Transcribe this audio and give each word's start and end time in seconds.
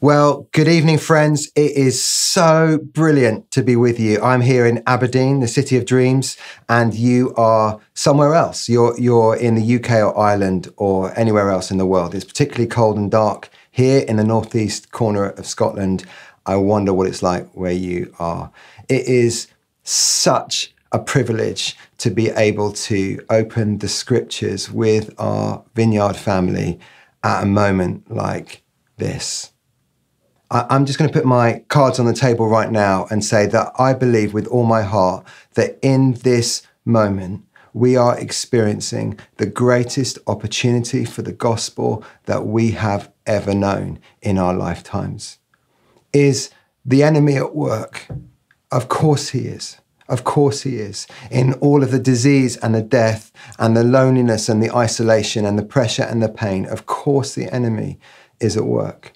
Well, 0.00 0.46
good 0.52 0.68
evening, 0.68 0.98
friends. 0.98 1.50
It 1.56 1.72
is 1.72 2.00
so 2.04 2.78
brilliant 2.78 3.50
to 3.50 3.64
be 3.64 3.74
with 3.74 3.98
you. 3.98 4.22
I'm 4.22 4.42
here 4.42 4.64
in 4.64 4.80
Aberdeen, 4.86 5.40
the 5.40 5.48
city 5.48 5.76
of 5.76 5.86
dreams, 5.86 6.36
and 6.68 6.94
you 6.94 7.34
are 7.34 7.80
somewhere 7.94 8.36
else. 8.36 8.68
You're, 8.68 8.96
you're 8.96 9.34
in 9.34 9.56
the 9.56 9.74
UK 9.74 9.90
or 9.94 10.16
Ireland 10.16 10.72
or 10.76 11.12
anywhere 11.18 11.50
else 11.50 11.72
in 11.72 11.78
the 11.78 11.86
world. 11.86 12.14
It's 12.14 12.24
particularly 12.24 12.68
cold 12.68 12.96
and 12.96 13.10
dark 13.10 13.50
here 13.72 14.04
in 14.06 14.18
the 14.18 14.22
northeast 14.22 14.92
corner 14.92 15.30
of 15.30 15.44
Scotland. 15.46 16.04
I 16.46 16.54
wonder 16.54 16.94
what 16.94 17.08
it's 17.08 17.24
like 17.24 17.50
where 17.54 17.72
you 17.72 18.14
are. 18.20 18.52
It 18.88 19.04
is 19.06 19.48
such 19.82 20.72
a 20.92 21.00
privilege 21.00 21.76
to 21.98 22.10
be 22.10 22.30
able 22.30 22.70
to 22.72 23.18
open 23.30 23.78
the 23.78 23.88
scriptures 23.88 24.70
with 24.70 25.12
our 25.18 25.64
vineyard 25.74 26.16
family 26.16 26.78
at 27.24 27.42
a 27.42 27.46
moment 27.46 28.14
like 28.14 28.62
this. 28.96 29.50
I'm 30.50 30.86
just 30.86 30.98
going 30.98 31.10
to 31.10 31.12
put 31.12 31.26
my 31.26 31.62
cards 31.68 31.98
on 31.98 32.06
the 32.06 32.14
table 32.14 32.48
right 32.48 32.70
now 32.70 33.06
and 33.10 33.22
say 33.22 33.46
that 33.48 33.72
I 33.78 33.92
believe 33.92 34.32
with 34.32 34.46
all 34.46 34.64
my 34.64 34.80
heart 34.82 35.26
that 35.54 35.78
in 35.82 36.14
this 36.14 36.62
moment, 36.86 37.44
we 37.74 37.96
are 37.96 38.18
experiencing 38.18 39.18
the 39.36 39.46
greatest 39.46 40.18
opportunity 40.26 41.04
for 41.04 41.20
the 41.20 41.32
gospel 41.32 42.02
that 42.24 42.46
we 42.46 42.70
have 42.70 43.12
ever 43.26 43.54
known 43.54 43.98
in 44.22 44.38
our 44.38 44.54
lifetimes. 44.54 45.38
Is 46.14 46.50
the 46.82 47.02
enemy 47.02 47.36
at 47.36 47.54
work? 47.54 48.08
Of 48.72 48.88
course 48.88 49.28
he 49.30 49.40
is. 49.40 49.76
Of 50.08 50.24
course 50.24 50.62
he 50.62 50.76
is. 50.76 51.06
In 51.30 51.52
all 51.54 51.82
of 51.82 51.90
the 51.90 51.98
disease 51.98 52.56
and 52.56 52.74
the 52.74 52.80
death 52.80 53.30
and 53.58 53.76
the 53.76 53.84
loneliness 53.84 54.48
and 54.48 54.62
the 54.62 54.74
isolation 54.74 55.44
and 55.44 55.58
the 55.58 55.64
pressure 55.64 56.04
and 56.04 56.22
the 56.22 56.30
pain, 56.30 56.64
of 56.64 56.86
course 56.86 57.34
the 57.34 57.52
enemy 57.52 57.98
is 58.40 58.56
at 58.56 58.64
work. 58.64 59.12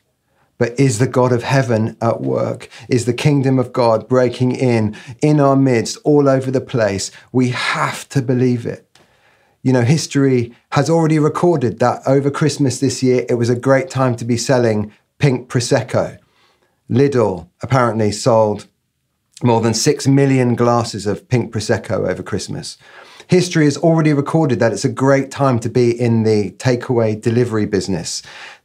But 0.62 0.78
is 0.78 1.00
the 1.00 1.08
God 1.08 1.32
of 1.32 1.42
heaven 1.42 1.96
at 2.00 2.20
work? 2.20 2.68
Is 2.88 3.04
the 3.04 3.12
kingdom 3.12 3.58
of 3.58 3.72
God 3.72 4.06
breaking 4.06 4.52
in 4.52 4.94
in 5.20 5.40
our 5.40 5.56
midst, 5.56 5.98
all 6.04 6.28
over 6.28 6.52
the 6.52 6.60
place? 6.60 7.10
We 7.32 7.48
have 7.48 8.08
to 8.10 8.22
believe 8.22 8.64
it. 8.64 8.86
You 9.64 9.72
know, 9.72 9.82
history 9.82 10.54
has 10.70 10.88
already 10.88 11.18
recorded 11.18 11.80
that 11.80 12.02
over 12.06 12.30
Christmas 12.30 12.78
this 12.78 13.02
year, 13.02 13.26
it 13.28 13.34
was 13.34 13.50
a 13.50 13.58
great 13.58 13.90
time 13.90 14.14
to 14.14 14.24
be 14.24 14.36
selling 14.36 14.92
pink 15.18 15.48
Prosecco. 15.48 16.18
Lidl 16.88 17.48
apparently 17.60 18.12
sold 18.12 18.68
more 19.42 19.60
than 19.60 19.74
6 19.74 20.06
million 20.06 20.54
glasses 20.54 21.06
of 21.06 21.28
pink 21.28 21.52
Prosecco 21.52 22.08
over 22.08 22.22
Christmas. 22.22 22.78
History 23.26 23.64
has 23.64 23.76
already 23.78 24.12
recorded 24.12 24.60
that 24.60 24.72
it's 24.72 24.84
a 24.84 24.88
great 24.88 25.32
time 25.32 25.58
to 25.58 25.68
be 25.68 25.90
in 25.90 26.22
the 26.22 26.52
takeaway 26.52 27.20
delivery 27.20 27.66
business. 27.66 28.22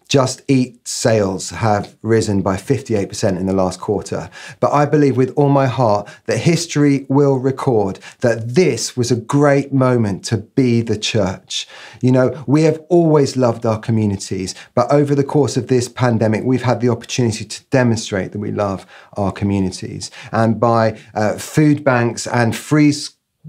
Just 0.07 0.41
Eat 0.47 0.87
sales 0.87 1.49
have 1.49 1.95
risen 2.01 2.41
by 2.41 2.55
58% 2.55 3.37
in 3.37 3.45
the 3.45 3.53
last 3.53 3.79
quarter. 3.79 4.29
But 4.59 4.71
I 4.71 4.85
believe 4.85 5.17
with 5.17 5.33
all 5.35 5.49
my 5.49 5.67
heart 5.67 6.09
that 6.25 6.37
history 6.39 7.05
will 7.09 7.37
record 7.37 7.99
that 8.21 8.55
this 8.55 8.95
was 8.95 9.11
a 9.11 9.15
great 9.15 9.73
moment 9.73 10.23
to 10.25 10.37
be 10.37 10.81
the 10.81 10.97
church. 10.97 11.67
You 12.01 12.11
know, 12.11 12.43
we 12.47 12.63
have 12.63 12.79
always 12.89 13.35
loved 13.35 13.65
our 13.65 13.79
communities, 13.79 14.55
but 14.73 14.91
over 14.91 15.13
the 15.13 15.23
course 15.23 15.57
of 15.57 15.67
this 15.67 15.89
pandemic, 15.89 16.43
we've 16.43 16.63
had 16.63 16.79
the 16.81 16.89
opportunity 16.89 17.45
to 17.45 17.63
demonstrate 17.65 18.31
that 18.31 18.39
we 18.39 18.51
love 18.51 18.85
our 19.17 19.31
communities. 19.31 20.09
And 20.31 20.59
by 20.59 20.99
uh, 21.13 21.37
food 21.37 21.83
banks 21.83 22.25
and 22.27 22.55
free 22.55 22.93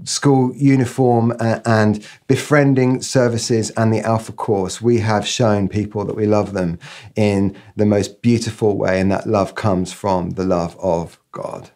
school 0.03 0.53
uniform 0.55 1.33
and 1.39 2.05
befriending 2.27 3.01
services 3.01 3.69
and 3.71 3.93
the 3.93 4.01
Alpha 4.01 4.31
course, 4.31 4.81
we 4.81 4.99
have 4.99 5.27
shown 5.27 5.67
people 5.67 6.05
that 6.05 6.15
we 6.15 6.25
love 6.25 6.53
them 6.53 6.79
in 7.15 7.55
the 7.75 7.85
most 7.85 8.21
beautiful 8.21 8.77
way, 8.77 8.99
and 8.99 9.11
that 9.11 9.27
love 9.27 9.55
comes 9.55 9.93
from 9.93 10.31
the 10.31 10.45
love 10.45 10.77
of 10.79 11.19
God. 11.31 11.71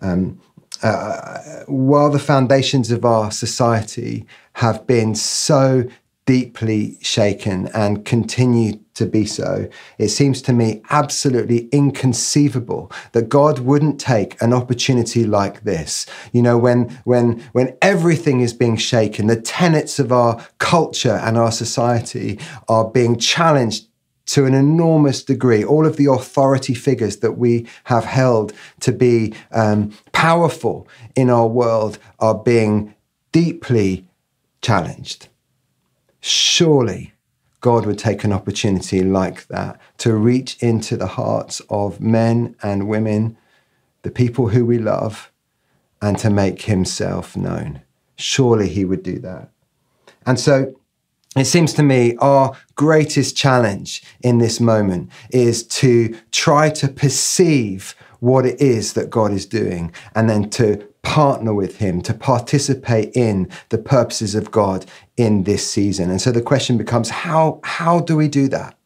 Um, 0.00 0.40
uh, 0.82 1.62
while 1.66 2.10
the 2.10 2.18
foundations 2.18 2.90
of 2.90 3.04
our 3.04 3.30
society 3.30 4.26
have 4.54 4.86
been 4.86 5.14
so 5.14 5.84
deeply 6.26 6.98
shaken 7.00 7.68
and 7.68 8.04
continue 8.04 8.80
to 8.94 9.06
be 9.06 9.24
so. 9.26 9.68
It 9.98 10.08
seems 10.08 10.42
to 10.42 10.52
me 10.52 10.82
absolutely 10.90 11.68
inconceivable 11.72 12.90
that 13.12 13.28
God 13.28 13.60
wouldn't 13.60 14.00
take 14.00 14.40
an 14.42 14.52
opportunity 14.52 15.24
like 15.24 15.64
this. 15.64 16.06
You 16.32 16.42
know, 16.42 16.58
when 16.58 16.90
when 17.04 17.40
when 17.52 17.76
everything 17.80 18.40
is 18.40 18.52
being 18.52 18.76
shaken, 18.76 19.26
the 19.26 19.40
tenets 19.40 19.98
of 19.98 20.12
our 20.12 20.46
culture 20.58 21.20
and 21.22 21.38
our 21.38 21.52
society 21.52 22.38
are 22.68 22.88
being 22.88 23.18
challenged 23.18 23.86
to 24.24 24.46
an 24.46 24.54
enormous 24.54 25.22
degree. 25.22 25.64
All 25.64 25.86
of 25.86 25.96
the 25.96 26.06
authority 26.06 26.74
figures 26.74 27.18
that 27.18 27.32
we 27.32 27.66
have 27.84 28.04
held 28.04 28.52
to 28.80 28.92
be 28.92 29.34
um, 29.50 29.92
powerful 30.12 30.86
in 31.16 31.28
our 31.28 31.46
world 31.46 31.98
are 32.20 32.34
being 32.34 32.94
deeply 33.32 34.08
challenged. 34.60 35.28
Surely 36.20 37.12
God 37.62 37.86
would 37.86 37.98
take 37.98 38.24
an 38.24 38.32
opportunity 38.32 39.02
like 39.02 39.46
that 39.46 39.80
to 39.98 40.14
reach 40.16 40.60
into 40.60 40.96
the 40.96 41.06
hearts 41.06 41.62
of 41.70 42.00
men 42.00 42.56
and 42.62 42.88
women, 42.88 43.38
the 44.02 44.10
people 44.10 44.48
who 44.48 44.66
we 44.66 44.78
love, 44.78 45.30
and 46.02 46.18
to 46.18 46.28
make 46.28 46.62
himself 46.62 47.36
known. 47.36 47.80
Surely 48.16 48.68
he 48.68 48.84
would 48.84 49.04
do 49.04 49.20
that. 49.20 49.48
And 50.26 50.38
so 50.38 50.74
it 51.36 51.44
seems 51.44 51.72
to 51.74 51.84
me 51.84 52.16
our 52.16 52.56
greatest 52.74 53.36
challenge 53.36 54.02
in 54.22 54.38
this 54.38 54.58
moment 54.58 55.10
is 55.30 55.64
to 55.68 56.16
try 56.32 56.68
to 56.70 56.88
perceive 56.88 57.94
what 58.18 58.44
it 58.44 58.60
is 58.60 58.94
that 58.94 59.08
God 59.08 59.30
is 59.32 59.46
doing 59.46 59.92
and 60.16 60.28
then 60.28 60.50
to 60.50 60.86
partner 61.02 61.52
with 61.52 61.78
Him, 61.78 62.00
to 62.02 62.14
participate 62.14 63.14
in 63.14 63.48
the 63.68 63.78
purposes 63.78 64.34
of 64.34 64.50
God 64.50 64.86
in 65.16 65.44
this 65.44 65.68
season. 65.68 66.10
And 66.10 66.20
so 66.20 66.32
the 66.32 66.42
question 66.42 66.78
becomes 66.78 67.10
how, 67.10 67.60
how 67.64 68.00
do 68.00 68.16
we 68.16 68.28
do 68.28 68.48
that? 68.48 68.76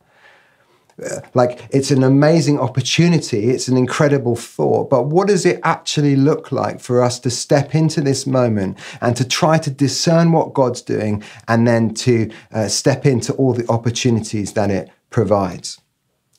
Uh, 1.05 1.21
like, 1.35 1.69
it's 1.71 1.91
an 1.91 2.03
amazing 2.03 2.59
opportunity, 2.59 3.51
it's 3.51 3.69
an 3.69 3.77
incredible 3.77 4.35
thought, 4.35 4.89
but 4.89 5.03
what 5.03 5.29
does 5.29 5.45
it 5.45 5.61
actually 5.63 6.17
look 6.17 6.51
like 6.51 6.81
for 6.81 7.03
us 7.03 7.19
to 7.19 7.29
step 7.29 7.75
into 7.75 8.01
this 8.01 8.27
moment 8.27 8.79
and 9.03 9.15
to 9.15 9.29
try 9.29 9.59
to 9.59 9.71
discern 9.71 10.33
what 10.33 10.55
God's 10.55 10.81
doing 10.81 11.23
and 11.49 11.69
then 11.69 11.93
to 11.95 12.31
uh, 12.51 12.69
step 12.69 13.05
into 13.05 13.35
all 13.35 13.53
the 13.53 13.71
opportunities 13.71 14.55
that 14.55 14.71
it 14.71 14.91
provides? 15.11 15.83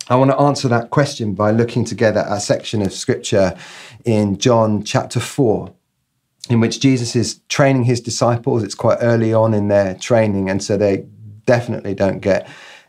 I 0.10 0.16
want 0.16 0.32
to 0.32 0.40
answer 0.40 0.70
that 0.70 0.90
question 0.90 1.34
by 1.34 1.52
looking 1.52 1.84
together 1.84 2.22
at 2.22 2.38
a 2.38 2.40
section 2.40 2.82
of 2.82 2.94
scripture 2.94 3.58
in 4.06 4.38
John 4.38 4.84
chapter 4.84 5.20
4, 5.20 5.74
in 6.50 6.62
which 6.62 6.80
Jesus 6.80 7.14
is 7.14 7.42
training 7.50 7.84
his 7.84 8.00
disciples. 8.00 8.64
It's 8.64 8.74
quite 8.74 9.00
early 9.02 9.34
on 9.34 9.54
in 9.54 9.68
their 9.68 9.96
training, 9.96 10.50
and 10.50 10.64
so 10.64 10.78
they 10.78 11.06
definitely 11.46 11.94
don't 11.94 12.20
get 12.20 12.48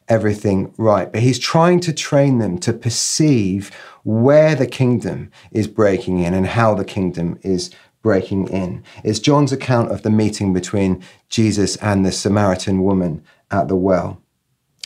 everything 0.08 0.72
right. 0.78 1.10
But 1.12 1.22
he's 1.22 1.40
trying 1.40 1.80
to 1.80 1.92
train 1.92 2.38
them 2.38 2.56
to 2.58 2.72
perceive 2.72 3.74
where 4.04 4.54
the 4.54 4.68
kingdom 4.68 5.32
is 5.50 5.66
breaking 5.66 6.20
in 6.20 6.34
and 6.34 6.46
how 6.46 6.74
the 6.76 6.84
kingdom 6.84 7.36
is 7.42 7.70
breaking 8.00 8.46
in. 8.48 8.84
It's 9.02 9.18
John's 9.18 9.52
account 9.52 9.90
of 9.90 10.02
the 10.02 10.10
meeting 10.10 10.52
between 10.52 11.02
Jesus 11.28 11.74
and 11.76 12.06
the 12.06 12.12
Samaritan 12.12 12.84
woman 12.84 13.24
at 13.50 13.66
the 13.66 13.76
well. 13.76 14.22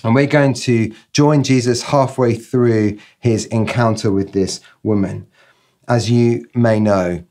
And 0.04 0.14
we're 0.14 0.26
going 0.26 0.54
to 0.54 0.92
join 1.12 1.42
Jesus 1.42 1.82
halfway 1.82 2.34
through 2.34 2.98
his 3.18 3.46
encounter 3.46 4.10
with 4.10 4.32
this 4.32 4.60
woman. 4.82 5.26
As 5.88 6.10
you 6.10 6.46
may 6.54 6.80
know, 6.80 7.24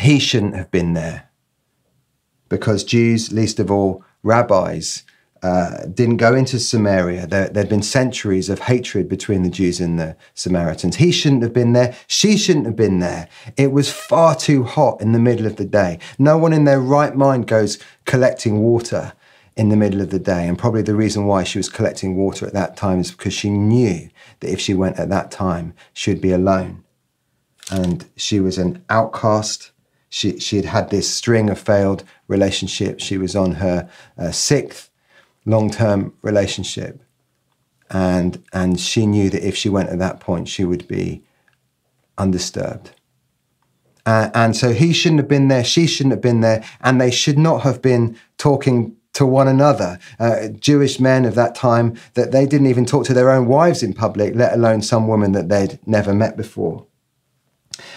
he 0.00 0.18
shouldn't 0.18 0.56
have 0.56 0.70
been 0.70 0.94
there 0.94 1.28
because 2.48 2.84
Jews, 2.84 3.32
least 3.32 3.58
of 3.58 3.70
all 3.70 4.04
rabbis, 4.22 5.04
uh, 5.42 5.86
didn't 5.86 6.18
go 6.18 6.34
into 6.34 6.58
Samaria. 6.58 7.26
There, 7.26 7.50
had 7.54 7.68
been 7.68 7.82
centuries 7.82 8.48
of 8.48 8.60
hatred 8.60 9.08
between 9.08 9.42
the 9.42 9.50
Jews 9.50 9.80
and 9.80 9.98
the 9.98 10.16
Samaritans. 10.34 10.96
He 10.96 11.10
shouldn't 11.10 11.42
have 11.42 11.52
been 11.52 11.72
there. 11.72 11.96
She 12.06 12.36
shouldn't 12.36 12.66
have 12.66 12.76
been 12.76 13.00
there. 13.00 13.28
It 13.56 13.72
was 13.72 13.90
far 13.90 14.36
too 14.36 14.62
hot 14.64 15.00
in 15.00 15.12
the 15.12 15.18
middle 15.18 15.46
of 15.46 15.56
the 15.56 15.64
day. 15.64 15.98
No 16.18 16.38
one 16.38 16.52
in 16.52 16.64
their 16.64 16.80
right 16.80 17.16
mind 17.16 17.48
goes 17.48 17.78
collecting 18.04 18.60
water 18.60 19.14
in 19.56 19.68
the 19.68 19.76
middle 19.76 20.00
of 20.00 20.10
the 20.10 20.18
day. 20.18 20.46
And 20.46 20.58
probably 20.58 20.82
the 20.82 20.94
reason 20.94 21.26
why 21.26 21.44
she 21.44 21.58
was 21.58 21.68
collecting 21.68 22.16
water 22.16 22.46
at 22.46 22.54
that 22.54 22.76
time 22.76 23.00
is 23.00 23.10
because 23.10 23.34
she 23.34 23.50
knew 23.50 24.08
that 24.40 24.50
if 24.50 24.60
she 24.60 24.74
went 24.74 24.98
at 24.98 25.10
that 25.10 25.30
time, 25.30 25.74
she'd 25.92 26.20
be 26.20 26.32
alone. 26.32 26.84
And 27.70 28.06
she 28.16 28.40
was 28.40 28.58
an 28.58 28.84
outcast. 28.88 29.70
She, 30.08 30.38
she 30.38 30.56
had 30.56 30.64
had 30.66 30.90
this 30.90 31.12
string 31.12 31.50
of 31.50 31.58
failed 31.58 32.04
relationships. 32.28 33.04
She 33.04 33.18
was 33.18 33.36
on 33.36 33.52
her 33.52 33.88
uh, 34.18 34.30
sixth 34.30 34.90
long 35.44 35.70
term 35.70 36.14
relationship. 36.22 37.02
And, 37.90 38.42
and 38.52 38.80
she 38.80 39.06
knew 39.06 39.28
that 39.30 39.46
if 39.46 39.54
she 39.54 39.68
went 39.68 39.90
at 39.90 39.98
that 39.98 40.18
point, 40.18 40.48
she 40.48 40.64
would 40.64 40.88
be 40.88 41.22
undisturbed. 42.16 42.92
Uh, 44.04 44.30
and 44.34 44.56
so 44.56 44.72
he 44.72 44.92
shouldn't 44.92 45.20
have 45.20 45.28
been 45.28 45.48
there, 45.48 45.62
she 45.62 45.86
shouldn't 45.86 46.12
have 46.12 46.20
been 46.20 46.40
there, 46.40 46.64
and 46.80 47.00
they 47.00 47.10
should 47.10 47.38
not 47.38 47.62
have 47.62 47.80
been 47.80 48.18
talking 48.36 48.96
to 49.14 49.26
one 49.26 49.48
another. 49.48 49.98
Uh, 50.18 50.48
Jewish 50.48 50.98
men 50.98 51.24
of 51.24 51.34
that 51.34 51.54
time 51.54 51.96
that 52.14 52.32
they 52.32 52.46
didn't 52.46 52.66
even 52.66 52.86
talk 52.86 53.04
to 53.06 53.14
their 53.14 53.30
own 53.30 53.46
wives 53.46 53.82
in 53.82 53.92
public, 53.92 54.34
let 54.34 54.54
alone 54.54 54.82
some 54.82 55.06
woman 55.06 55.32
that 55.32 55.48
they'd 55.48 55.78
never 55.86 56.14
met 56.14 56.36
before. 56.36 56.86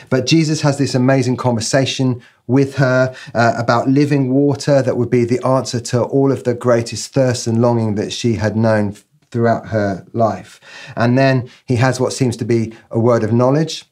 But 0.09 0.25
Jesus 0.25 0.61
has 0.61 0.77
this 0.77 0.95
amazing 0.95 1.37
conversation 1.37 2.21
with 2.47 2.75
her 2.75 3.15
uh, 3.33 3.53
about 3.57 3.89
living 3.89 4.33
water 4.33 4.81
that 4.81 4.97
would 4.97 5.09
be 5.09 5.25
the 5.25 5.43
answer 5.45 5.79
to 5.79 6.03
all 6.03 6.31
of 6.31 6.43
the 6.43 6.53
greatest 6.53 7.13
thirst 7.13 7.47
and 7.47 7.61
longing 7.61 7.95
that 7.95 8.13
she 8.13 8.35
had 8.35 8.55
known 8.55 8.95
throughout 9.31 9.67
her 9.67 10.05
life. 10.13 10.61
And 10.95 11.17
then 11.17 11.49
he 11.65 11.75
has 11.77 11.99
what 11.99 12.13
seems 12.13 12.37
to 12.37 12.45
be 12.45 12.73
a 12.91 12.99
word 12.99 13.23
of 13.23 13.33
knowledge 13.33 13.85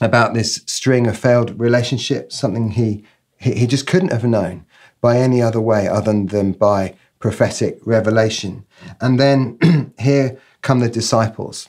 about 0.00 0.32
this 0.32 0.62
string 0.66 1.06
of 1.06 1.18
failed 1.18 1.58
relationships, 1.60 2.38
something 2.38 2.70
he, 2.70 3.04
he, 3.36 3.52
he 3.52 3.66
just 3.66 3.86
couldn't 3.86 4.12
have 4.12 4.24
known 4.24 4.64
by 5.00 5.18
any 5.18 5.40
other 5.40 5.60
way 5.60 5.88
other 5.88 6.12
than 6.24 6.52
by 6.52 6.94
prophetic 7.18 7.78
revelation. 7.84 8.64
And 9.00 9.18
then 9.18 9.92
here 9.98 10.38
come 10.62 10.80
the 10.80 10.88
disciples 10.88 11.68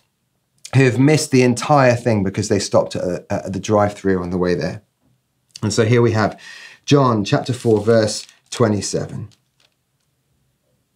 who 0.75 0.83
have 0.85 0.99
missed 0.99 1.31
the 1.31 1.43
entire 1.43 1.95
thing 1.95 2.23
because 2.23 2.49
they 2.49 2.59
stopped 2.59 2.95
at, 2.95 3.25
at 3.29 3.53
the 3.53 3.59
drive 3.59 3.93
through 3.93 4.21
on 4.21 4.29
the 4.29 4.37
way 4.37 4.55
there. 4.55 4.81
And 5.61 5.73
so 5.73 5.85
here 5.85 6.01
we 6.01 6.13
have 6.13 6.39
John 6.85 7.23
chapter 7.23 7.53
4, 7.53 7.81
verse 7.81 8.25
27. 8.49 9.29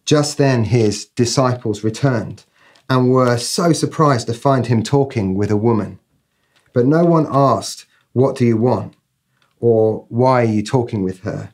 Just 0.04 0.38
then 0.38 0.64
his 0.64 1.04
disciples 1.04 1.84
returned 1.84 2.44
and 2.88 3.10
were 3.10 3.36
so 3.36 3.72
surprised 3.72 4.26
to 4.28 4.34
find 4.34 4.66
him 4.66 4.82
talking 4.82 5.34
with 5.34 5.50
a 5.50 5.56
woman. 5.56 5.98
But 6.72 6.86
no 6.86 7.04
one 7.04 7.26
asked, 7.28 7.86
What 8.12 8.36
do 8.36 8.44
you 8.44 8.56
want? 8.56 8.94
or 9.58 10.06
Why 10.08 10.42
are 10.42 10.44
you 10.44 10.62
talking 10.62 11.02
with 11.02 11.20
her? 11.20 11.52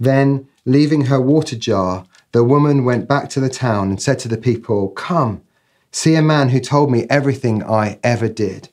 Then, 0.00 0.48
leaving 0.64 1.06
her 1.06 1.20
water 1.20 1.56
jar, 1.56 2.06
the 2.32 2.44
woman 2.44 2.84
went 2.84 3.08
back 3.08 3.28
to 3.30 3.40
the 3.40 3.48
town 3.48 3.90
and 3.90 4.02
said 4.02 4.18
to 4.20 4.28
the 4.28 4.36
people, 4.36 4.88
Come, 4.90 5.42
see 5.92 6.14
a 6.14 6.22
man 6.22 6.48
who 6.48 6.60
told 6.60 6.90
me 6.90 7.06
everything 7.08 7.62
I 7.62 7.98
ever 8.02 8.28
did. 8.28 8.70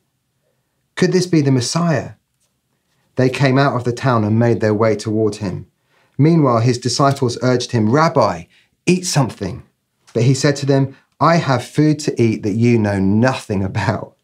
Could 0.95 1.11
this 1.11 1.27
be 1.27 1.41
the 1.41 1.51
Messiah? 1.51 2.13
They 3.15 3.29
came 3.29 3.57
out 3.57 3.75
of 3.75 3.83
the 3.83 3.93
town 3.93 4.23
and 4.23 4.39
made 4.39 4.61
their 4.61 4.73
way 4.73 4.95
toward 4.95 5.35
him. 5.35 5.67
Meanwhile, 6.17 6.61
his 6.61 6.77
disciples 6.77 7.37
urged 7.41 7.71
him, 7.71 7.91
Rabbi, 7.91 8.43
eat 8.85 9.05
something. 9.05 9.63
But 10.13 10.23
he 10.23 10.33
said 10.33 10.55
to 10.57 10.65
them, 10.65 10.95
I 11.19 11.35
have 11.35 11.63
food 11.63 11.99
to 11.99 12.21
eat 12.21 12.43
that 12.43 12.53
you 12.53 12.79
know 12.79 12.99
nothing 12.99 13.63
about. 13.63 14.15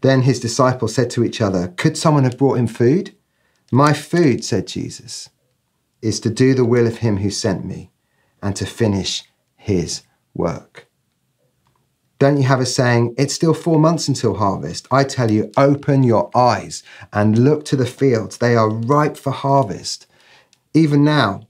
Then 0.00 0.22
his 0.22 0.40
disciples 0.40 0.94
said 0.94 1.10
to 1.10 1.24
each 1.24 1.40
other, 1.40 1.68
Could 1.76 1.96
someone 1.96 2.24
have 2.24 2.38
brought 2.38 2.58
him 2.58 2.66
food? 2.66 3.14
My 3.70 3.92
food, 3.92 4.44
said 4.44 4.66
Jesus, 4.66 5.28
is 6.02 6.20
to 6.20 6.30
do 6.30 6.54
the 6.54 6.64
will 6.64 6.86
of 6.86 6.98
him 6.98 7.18
who 7.18 7.30
sent 7.30 7.64
me 7.64 7.90
and 8.42 8.54
to 8.56 8.66
finish 8.66 9.24
his 9.56 10.02
work. 10.34 10.86
Don't 12.18 12.38
you 12.38 12.44
have 12.44 12.60
a 12.60 12.66
saying, 12.66 13.14
it's 13.18 13.34
still 13.34 13.52
four 13.52 13.78
months 13.78 14.08
until 14.08 14.34
harvest? 14.34 14.86
I 14.90 15.04
tell 15.04 15.30
you, 15.30 15.52
open 15.56 16.02
your 16.02 16.30
eyes 16.34 16.82
and 17.12 17.38
look 17.38 17.64
to 17.66 17.76
the 17.76 17.84
fields. 17.84 18.38
They 18.38 18.56
are 18.56 18.70
ripe 18.70 19.18
for 19.18 19.32
harvest. 19.32 20.06
Even 20.72 21.04
now, 21.04 21.46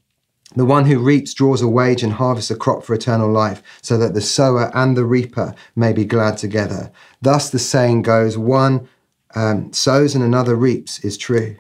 the 0.57 0.65
one 0.65 0.87
who 0.87 0.99
reaps 0.99 1.35
draws 1.35 1.63
a 1.63 1.69
wage 1.69 2.03
and 2.03 2.15
harvests 2.15 2.51
a 2.51 2.57
crop 2.57 2.83
for 2.83 2.95
eternal 2.95 3.31
life, 3.31 3.63
so 3.83 3.99
that 3.99 4.15
the 4.15 4.21
sower 4.21 4.71
and 4.75 4.97
the 4.97 5.05
reaper 5.05 5.55
may 5.77 5.93
be 5.93 6.05
glad 6.05 6.39
together. 6.39 6.91
Thus 7.21 7.51
the 7.51 7.59
saying 7.59 8.03
goes 8.03 8.39
one 8.39 8.89
um, 9.35 9.73
sows 9.73 10.15
and 10.15 10.25
another 10.25 10.57
reaps 10.57 10.99
is 11.05 11.19
true. 11.19 11.57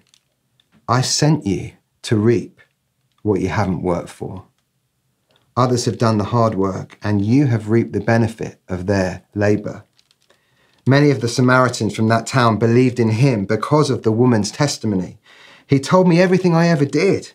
I 0.89 1.03
sent 1.03 1.47
you 1.47 1.73
to 2.03 2.17
reap 2.17 2.56
what 3.27 3.41
you 3.41 3.49
haven't 3.49 3.83
worked 3.83 4.09
for. 4.09 4.45
Others 5.57 5.87
have 5.87 5.99
done 5.99 6.19
the 6.19 6.25
hard 6.25 6.55
work, 6.55 6.99
and 7.03 7.25
you 7.25 7.47
have 7.47 7.71
reaped 7.71 7.93
the 7.93 8.01
benefit 8.01 8.61
of 8.69 8.87
their 8.87 9.25
labor. 9.35 9.85
Many 10.87 11.11
of 11.11 11.21
the 11.21 11.29
Samaritans 11.29 11.97
from 11.97 12.09
that 12.09 12.27
town 12.27 12.59
believed 12.59 13.01
in 13.01 13.11
him 13.11 13.45
because 13.45 13.91
of 13.91 14.03
the 14.03 14.13
woman's 14.13 14.53
testimony. 14.53 15.19
He 15.67 15.81
told 15.81 16.07
me 16.07 16.21
everything 16.21 16.55
I 16.55 16.69
ever 16.69 16.85
did. 16.85 17.33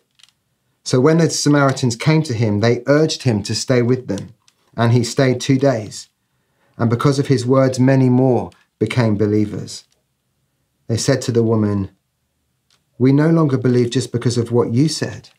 So 0.83 1.01
when 1.01 1.17
the 1.17 1.29
Samaritans 1.29 1.95
came 1.95 2.23
to 2.23 2.33
him, 2.33 2.59
they 2.59 2.83
urged 2.87 3.23
him 3.23 3.43
to 3.43 3.53
stay 3.53 3.81
with 3.81 4.07
them, 4.07 4.33
and 4.77 4.93
he 4.93 5.03
stayed 5.03 5.41
two 5.41 5.57
days. 5.57 6.07
And 6.77 6.89
because 6.89 7.19
of 7.19 7.27
his 7.27 7.45
words, 7.45 7.79
many 7.79 8.07
more 8.09 8.51
became 8.79 9.17
believers. 9.17 9.83
They 10.87 10.97
said 10.97 11.21
to 11.23 11.31
the 11.31 11.43
woman, 11.43 11.91
We 12.97 13.11
no 13.11 13.29
longer 13.29 13.57
believe 13.57 13.89
just 13.89 14.11
because 14.11 14.37
of 14.37 14.51
what 14.51 14.73
you 14.73 14.87
said. 14.87 15.29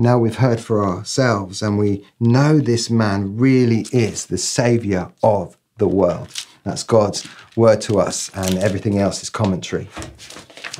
Now 0.00 0.16
we've 0.16 0.36
heard 0.36 0.60
for 0.60 0.86
ourselves, 0.86 1.60
and 1.60 1.76
we 1.76 2.06
know 2.20 2.60
this 2.60 2.88
man 2.88 3.36
really 3.36 3.84
is 3.90 4.26
the 4.26 4.38
Savior 4.38 5.10
of 5.24 5.56
the 5.78 5.88
world. 5.88 6.32
That's 6.62 6.84
God's 6.84 7.26
word 7.56 7.80
to 7.82 7.98
us, 7.98 8.30
and 8.32 8.58
everything 8.58 9.00
else 9.00 9.24
is 9.24 9.28
commentary. 9.28 9.88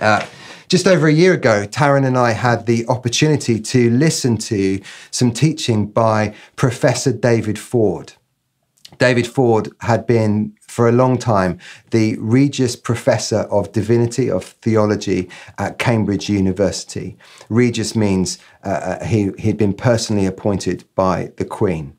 Uh, 0.01 0.25
just 0.69 0.87
over 0.87 1.09
a 1.09 1.13
year 1.13 1.33
ago, 1.33 1.67
Taryn 1.67 2.07
and 2.07 2.17
I 2.17 2.31
had 2.31 2.67
the 2.67 2.87
opportunity 2.87 3.59
to 3.59 3.91
listen 3.91 4.37
to 4.39 4.81
some 5.11 5.33
teaching 5.33 5.87
by 5.87 6.33
Professor 6.55 7.13
David 7.13 7.59
Ford. 7.59 8.13
David 8.99 9.27
Ford 9.27 9.71
had 9.81 10.07
been 10.07 10.55
for 10.61 10.89
a 10.89 10.93
long 10.93 11.19
time 11.19 11.59
the 11.91 12.17
Regius 12.19 12.77
Professor 12.77 13.41
of 13.51 13.73
Divinity 13.73 14.31
of 14.31 14.45
Theology 14.45 15.29
at 15.59 15.79
Cambridge 15.79 16.29
University. 16.29 17.17
Regius 17.49 17.97
means 17.97 18.39
uh, 18.69 19.05
he, 19.05 19.31
he'd 19.39 19.57
been 19.57 19.75
personally 19.75 20.27
appointed 20.27 20.85
by 20.95 21.33
the 21.37 21.45
Queen. 21.45 21.95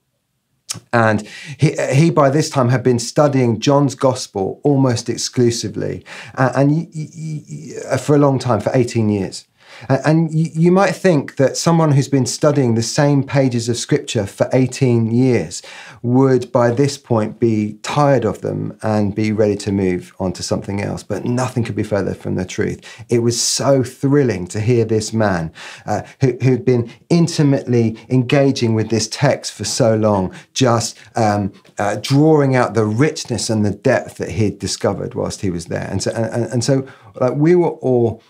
And 0.94 1.28
he, 1.58 1.76
he, 1.92 2.12
by 2.12 2.30
this 2.30 2.50
time, 2.50 2.70
had 2.70 2.84
been 2.84 3.00
studying 3.00 3.60
John's 3.60 3.96
gospel 3.96 4.62
almost 4.64 5.10
exclusively, 5.10 6.06
and, 6.36 6.72
and 6.72 8.00
for 8.00 8.16
a 8.16 8.20
long 8.20 8.38
time, 8.38 8.60
for 8.60 8.72
18 8.76 9.10
years. 9.10 9.48
And 9.88 10.34
you 10.34 10.72
might 10.72 10.92
think 10.92 11.38
that 11.38 11.58
someone 11.58 11.92
who's 11.92 12.08
been 12.08 12.26
studying 12.26 12.76
the 12.76 12.84
same 12.84 13.24
pages 13.24 13.70
of 13.70 13.78
scripture 13.78 14.26
for 14.26 14.50
18 14.52 15.12
years 15.12 15.62
would 16.02 16.52
by 16.52 16.72
this 16.72 16.98
point 16.98 17.40
be 17.40 17.74
tired 17.82 18.26
of 18.26 18.42
them 18.42 18.78
and 18.82 19.14
be 19.16 19.32
ready 19.32 19.56
to 19.58 19.72
move 19.72 20.14
on 20.20 20.34
to 20.34 20.44
something 20.44 20.82
else. 20.82 21.04
But 21.04 21.26
nothing 21.26 21.64
could 21.64 21.76
be 21.76 21.84
further 21.84 22.14
from 22.14 22.36
the 22.36 22.46
truth. 22.46 22.82
It 23.10 23.20
was 23.20 23.42
so 23.42 23.84
thrilling 23.84 24.48
to 24.48 24.60
hear 24.60 24.86
this 24.86 25.14
man 25.14 25.52
uh, 25.86 26.04
who, 26.22 26.38
who'd 26.42 26.66
been 26.66 26.92
intimately 27.10 27.98
engaging 28.10 28.74
with 28.74 28.90
this 28.90 29.08
text 29.08 29.54
for 29.54 29.64
so 29.64 29.96
long, 29.96 30.34
just 30.54 30.98
um, 31.16 31.54
uh, 31.78 31.98
drawing 32.02 32.56
out 32.56 32.74
the 32.74 32.86
richness 32.86 33.50
and 33.50 33.66
the 33.66 33.72
depth 33.72 34.18
that 34.18 34.32
he'd 34.32 34.60
discovered 34.60 35.16
whilst 35.16 35.42
he 35.42 35.50
was 35.50 35.66
there. 35.66 35.88
And 35.90 36.02
so, 36.02 36.12
and, 36.12 36.46
and 36.46 36.64
so 36.64 36.88
like, 37.16 37.36
we 37.36 37.56
were 37.56 37.70
all 37.70 38.22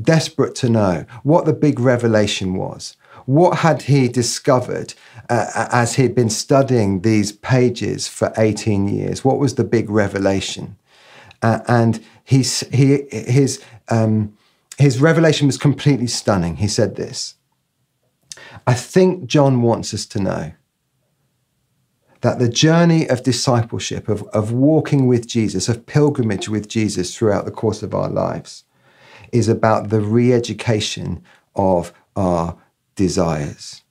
desperate 0.00 0.54
to 0.56 0.68
know 0.68 1.04
what 1.22 1.44
the 1.44 1.52
big 1.52 1.78
revelation 1.78 2.54
was. 2.54 2.96
What 3.26 3.58
had 3.58 3.82
he 3.82 4.08
discovered 4.08 4.94
uh, 5.28 5.68
as 5.70 5.94
he'd 5.94 6.14
been 6.14 6.30
studying 6.30 7.02
these 7.02 7.32
pages 7.32 8.08
for 8.08 8.32
18 8.36 8.88
years? 8.88 9.24
What 9.24 9.38
was 9.38 9.54
the 9.54 9.64
big 9.64 9.90
revelation? 9.90 10.76
Uh, 11.42 11.60
and 11.68 12.04
he's, 12.24 12.60
he, 12.72 13.04
his, 13.10 13.62
um, 13.88 14.36
his 14.78 15.00
revelation 15.00 15.46
was 15.46 15.58
completely 15.58 16.06
stunning. 16.06 16.56
He 16.56 16.68
said 16.68 16.96
this 16.96 17.34
I 18.66 18.74
think 18.74 19.26
John 19.26 19.62
wants 19.62 19.94
us 19.94 20.06
to 20.06 20.20
know 20.20 20.52
that 22.22 22.38
the 22.38 22.48
journey 22.48 23.08
of 23.08 23.22
discipleship, 23.22 24.08
of, 24.08 24.22
of 24.28 24.52
walking 24.52 25.06
with 25.06 25.26
Jesus, 25.26 25.68
of 25.68 25.86
pilgrimage 25.86 26.48
with 26.48 26.68
Jesus 26.68 27.16
throughout 27.16 27.46
the 27.46 27.50
course 27.50 27.82
of 27.82 27.94
our 27.94 28.10
lives, 28.10 28.64
is 29.32 29.48
about 29.48 29.90
the 29.90 30.00
re 30.00 30.32
education 30.32 31.22
of 31.54 31.92
our 32.16 32.56
desires. 32.94 33.82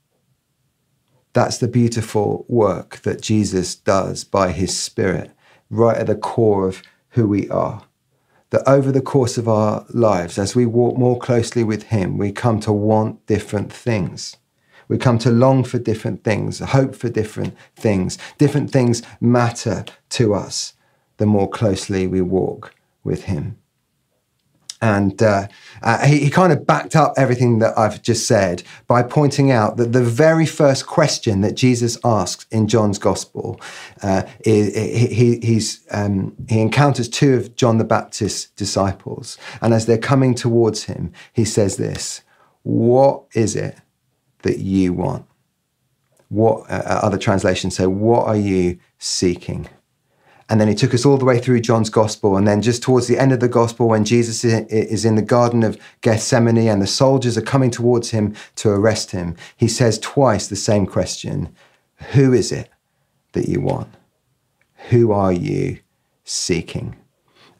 That's 1.33 1.57
the 1.57 1.67
beautiful 1.67 2.45
work 2.47 2.97
that 3.03 3.21
Jesus 3.21 3.75
does 3.75 4.23
by 4.23 4.51
his 4.51 4.77
Spirit, 4.77 5.31
right 5.69 5.97
at 5.97 6.07
the 6.07 6.15
core 6.15 6.67
of 6.67 6.81
who 7.09 7.27
we 7.27 7.47
are. 7.49 7.83
That 8.49 8.67
over 8.67 8.91
the 8.91 9.01
course 9.01 9.37
of 9.37 9.47
our 9.47 9.85
lives, 9.89 10.39
as 10.39 10.55
we 10.55 10.65
walk 10.65 10.97
more 10.97 11.19
closely 11.19 11.63
with 11.63 11.83
him, 11.83 12.17
we 12.17 12.31
come 12.31 12.59
to 12.61 12.73
want 12.73 13.25
different 13.27 13.71
things. 13.71 14.37
We 14.87 14.97
come 14.97 15.19
to 15.19 15.29
long 15.29 15.63
for 15.63 15.77
different 15.77 16.23
things, 16.23 16.57
hope 16.59 16.95
for 16.95 17.09
different 17.09 17.55
things. 17.75 18.17
Different 18.39 18.71
things 18.71 19.03
matter 19.21 19.85
to 20.09 20.33
us 20.33 20.73
the 21.17 21.27
more 21.27 21.47
closely 21.47 22.07
we 22.07 22.21
walk 22.21 22.73
with 23.03 23.25
him. 23.25 23.58
And 24.81 25.21
uh, 25.21 25.47
uh, 25.81 26.05
he, 26.05 26.19
he, 26.19 26.29
kind 26.29 26.53
of 26.53 26.65
backed 26.65 26.95
up 26.95 27.13
everything 27.17 27.59
that 27.59 27.77
I've 27.77 28.01
just 28.01 28.25
said 28.25 28.63
by 28.87 29.03
pointing 29.03 29.51
out 29.51 29.75
that 29.75 29.91
the 29.91 30.03
very 30.03 30.45
first 30.45 30.87
question 30.87 31.41
that 31.41 31.55
Jesus 31.55 31.97
asks 32.05 32.45
in 32.49 32.69
John's 32.69 32.97
Gospel, 32.97 33.59
uh, 34.01 34.23
is, 34.45 34.73
he, 34.73 35.61
um, 35.91 36.33
he 36.47 36.61
encounters 36.61 37.09
two 37.09 37.33
of 37.33 37.55
John 37.55 37.77
the 37.77 37.83
Baptist's 37.83 38.51
disciples. 38.51 39.37
And 39.61 39.73
as 39.73 39.85
they're 39.85 39.97
coming 39.97 40.33
towards 40.33 40.85
him, 40.85 41.11
he 41.33 41.43
says 41.43 41.75
this 41.75 42.21
What 42.63 43.23
is 43.33 43.57
it 43.57 43.77
that 44.43 44.59
you 44.59 44.93
want? 44.93 45.25
what 46.29 46.69
uh, 46.69 46.83
other 47.03 47.17
translations 47.17 47.75
say, 47.75 47.87
What 47.87 48.27
are 48.27 48.37
you 48.37 48.79
seeking? 48.97 49.67
And 50.49 50.59
then 50.59 50.67
he 50.67 50.73
took 50.73 50.95
us 50.95 51.05
all 51.05 51.17
the 51.17 51.25
way 51.25 51.39
through 51.39 51.61
John's 51.61 51.91
gospel. 51.91 52.35
And 52.35 52.47
then 52.47 52.63
just 52.63 52.81
towards 52.81 53.07
the 53.07 53.19
end 53.19 53.31
of 53.31 53.39
the 53.39 53.47
gospel, 53.47 53.87
when 53.87 54.03
Jesus 54.03 54.43
is 54.43 55.05
in 55.05 55.15
the 55.15 55.21
Garden 55.21 55.61
of 55.63 55.79
Gethsemane 56.01 56.67
and 56.67 56.81
the 56.81 56.87
soldiers 56.87 57.37
are 57.37 57.41
coming 57.41 57.69
towards 57.69 58.09
him 58.09 58.35
to 58.55 58.69
arrest 58.69 59.11
him, 59.11 59.35
he 59.55 59.67
says 59.67 59.99
twice 59.99 60.47
the 60.47 60.55
same 60.55 60.87
question 60.87 61.53
Who 62.13 62.33
is 62.33 62.51
it 62.51 62.69
that 63.33 63.47
you 63.47 63.61
want? 63.61 63.93
Who 64.89 65.11
are 65.11 65.31
you 65.31 65.79
seeking? 66.23 66.95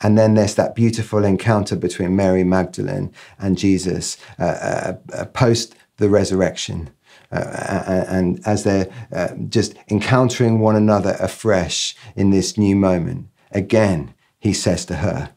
And 0.01 0.17
then 0.17 0.33
there's 0.33 0.55
that 0.55 0.75
beautiful 0.75 1.23
encounter 1.23 1.75
between 1.75 2.15
Mary 2.15 2.43
Magdalene 2.43 3.13
and 3.37 3.57
Jesus 3.57 4.17
uh, 4.39 4.43
uh, 4.43 4.93
uh 5.13 5.25
post 5.25 5.75
the 5.97 6.09
resurrection. 6.09 6.89
Uh, 7.31 8.05
and 8.07 8.41
as 8.45 8.63
they're 8.63 8.91
uh, 9.13 9.29
just 9.49 9.75
encountering 9.89 10.59
one 10.59 10.75
another 10.75 11.15
afresh 11.19 11.95
in 12.15 12.31
this 12.31 12.57
new 12.57 12.75
moment, 12.75 13.27
again, 13.51 14.13
he 14.39 14.53
says 14.53 14.85
to 14.85 14.95
her, 14.95 15.31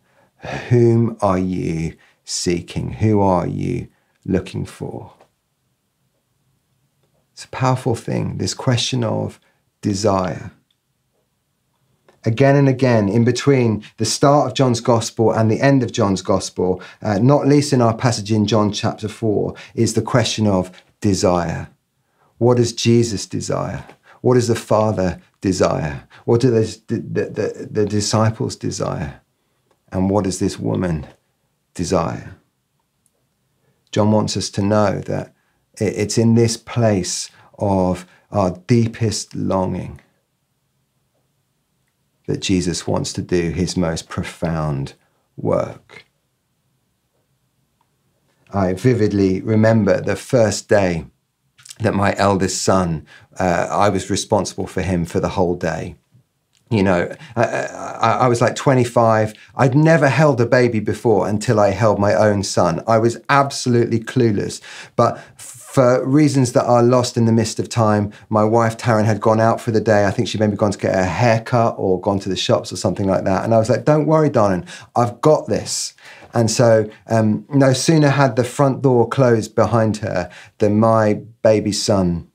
Whom 0.69 1.17
are 1.21 1.39
you 1.39 1.95
seeking? 2.25 2.95
Who 2.95 3.21
are 3.21 3.47
you 3.47 3.89
looking 4.25 4.65
for? 4.65 5.13
It's 7.33 7.45
a 7.45 7.49
powerful 7.49 7.95
thing, 7.95 8.39
this 8.39 8.55
question 8.55 9.05
of 9.05 9.39
desire 9.81 10.53
again 12.25 12.57
and 12.57 12.69
again 12.69 13.09
in 13.09 13.25
between 13.25 13.85
the 13.97 14.05
start 14.05 14.49
of 14.49 14.55
John's 14.55 14.81
Gospel 14.81 15.33
and 15.33 15.51
the 15.51 15.61
end 15.61 15.83
of 15.83 15.93
John's 15.93 16.23
Gospel, 16.23 16.83
uh, 17.03 17.19
not 17.19 17.47
least 17.47 17.73
in 17.73 17.83
our 17.83 17.97
passage 17.97 18.33
in 18.33 18.47
John 18.47 18.73
chapter 18.73 19.09
4, 19.09 19.55
is 19.75 19.95
the 19.95 20.03
question 20.03 20.47
of 20.47 20.71
desire. 21.01 21.69
What 22.43 22.57
does 22.57 22.73
Jesus 22.73 23.25
desire? 23.25 23.85
What 24.21 24.35
does 24.35 24.49
the 24.49 24.57
Father 24.57 25.23
desire? 25.41 26.09
What 26.25 26.41
do 26.41 26.51
the, 26.51 26.83
the, 26.89 26.99
the, 26.99 27.69
the 27.71 27.87
disciples 27.87 28.57
desire? 28.57 29.21
And 29.93 30.11
what 30.11 30.25
does 30.25 30.41
this 30.41 30.59
woman 30.59 31.07
desire? 31.75 32.35
John 33.93 34.11
wants 34.11 34.37
us 34.37 34.51
to 34.51 34.61
know 34.61 34.99
that 35.03 35.33
it's 35.79 36.19
in 36.19 36.35
this 36.35 36.57
place 36.57 37.31
of 37.61 38.07
our 38.33 38.59
deepest 38.67 39.37
longing 39.37 40.01
that 42.27 42.41
Jesus 42.41 42.89
wants 42.89 43.13
to 43.13 43.23
do 43.23 43.51
his 43.51 43.77
most 43.77 44.09
profound 44.09 44.95
work. 45.37 46.07
I 48.53 48.73
vividly 48.73 49.41
remember 49.41 50.01
the 50.01 50.17
first 50.17 50.69
day 50.69 51.07
that 51.83 51.95
my 51.95 52.15
eldest 52.17 52.63
son, 52.63 53.07
uh, 53.39 53.69
I 53.71 53.89
was 53.89 54.11
responsible 54.11 54.67
for 54.67 54.83
him 54.83 55.05
for 55.05 55.21
the 55.21 55.31
whole 55.31 55.55
day. 55.55 55.97
You 56.71 56.83
know, 56.83 57.15
I, 57.37 57.45
I, 57.45 58.11
I, 58.23 58.29
was 58.29 58.41
like 58.41 58.57
25. 58.57 59.35
I'd 59.57 59.75
never 59.75 60.09
held 60.09 60.41
a 60.41 60.47
baby 60.47 60.81
before 60.81 61.29
until 61.29 61.61
I 61.61 61.69
held 61.69 61.99
my 61.99 62.15
own 62.15 62.43
son. 62.43 62.83
I 62.87 62.97
was 62.97 63.19
absolutely 63.29 64.01
clueless. 64.01 64.63
But 64.97 65.23
for 65.73 66.07
reasons 66.07 66.53
that 66.53 66.65
are 66.65 66.83
lost 66.83 67.19
in 67.19 67.27
the 67.27 67.33
mist 67.33 67.59
of 67.59 67.69
time, 67.69 68.11
my 68.31 68.45
wife 68.45 68.79
Taryn 68.79 69.05
had 69.05 69.21
gone 69.21 69.41
out 69.41 69.61
for 69.61 69.71
the 69.71 69.81
day. 69.81 70.07
I 70.07 70.11
think 70.11 70.29
she'd 70.29 70.41
maybe 70.41 70.57
gone 70.57 70.73
to 70.73 70.79
get 70.79 70.95
a 70.95 71.05
haircut 71.05 71.75
or 71.77 72.01
gone 72.01 72.19
to 72.21 72.29
the 72.31 72.37
shops 72.37 72.73
or 72.73 72.77
something 72.77 73.07
like 73.07 73.25
that. 73.25 73.45
And 73.45 73.55
I 73.55 73.59
was 73.59 73.69
like, 73.69 73.85
don't 73.85 74.07
worry, 74.07 74.31
darling, 74.31 74.67
I've 74.97 75.21
got 75.21 75.49
this. 75.49 75.93
And 76.35 76.51
so, 76.51 76.89
um, 77.09 77.45
no 77.51 77.73
sooner 77.73 78.09
had 78.09 78.37
the 78.37 78.45
front 78.45 78.83
door 78.83 79.09
closed 79.09 79.55
behind 79.55 79.99
her 79.99 80.31
than 80.59 80.81
my 80.81 81.15
baby 81.43 81.73
son, 81.73 82.31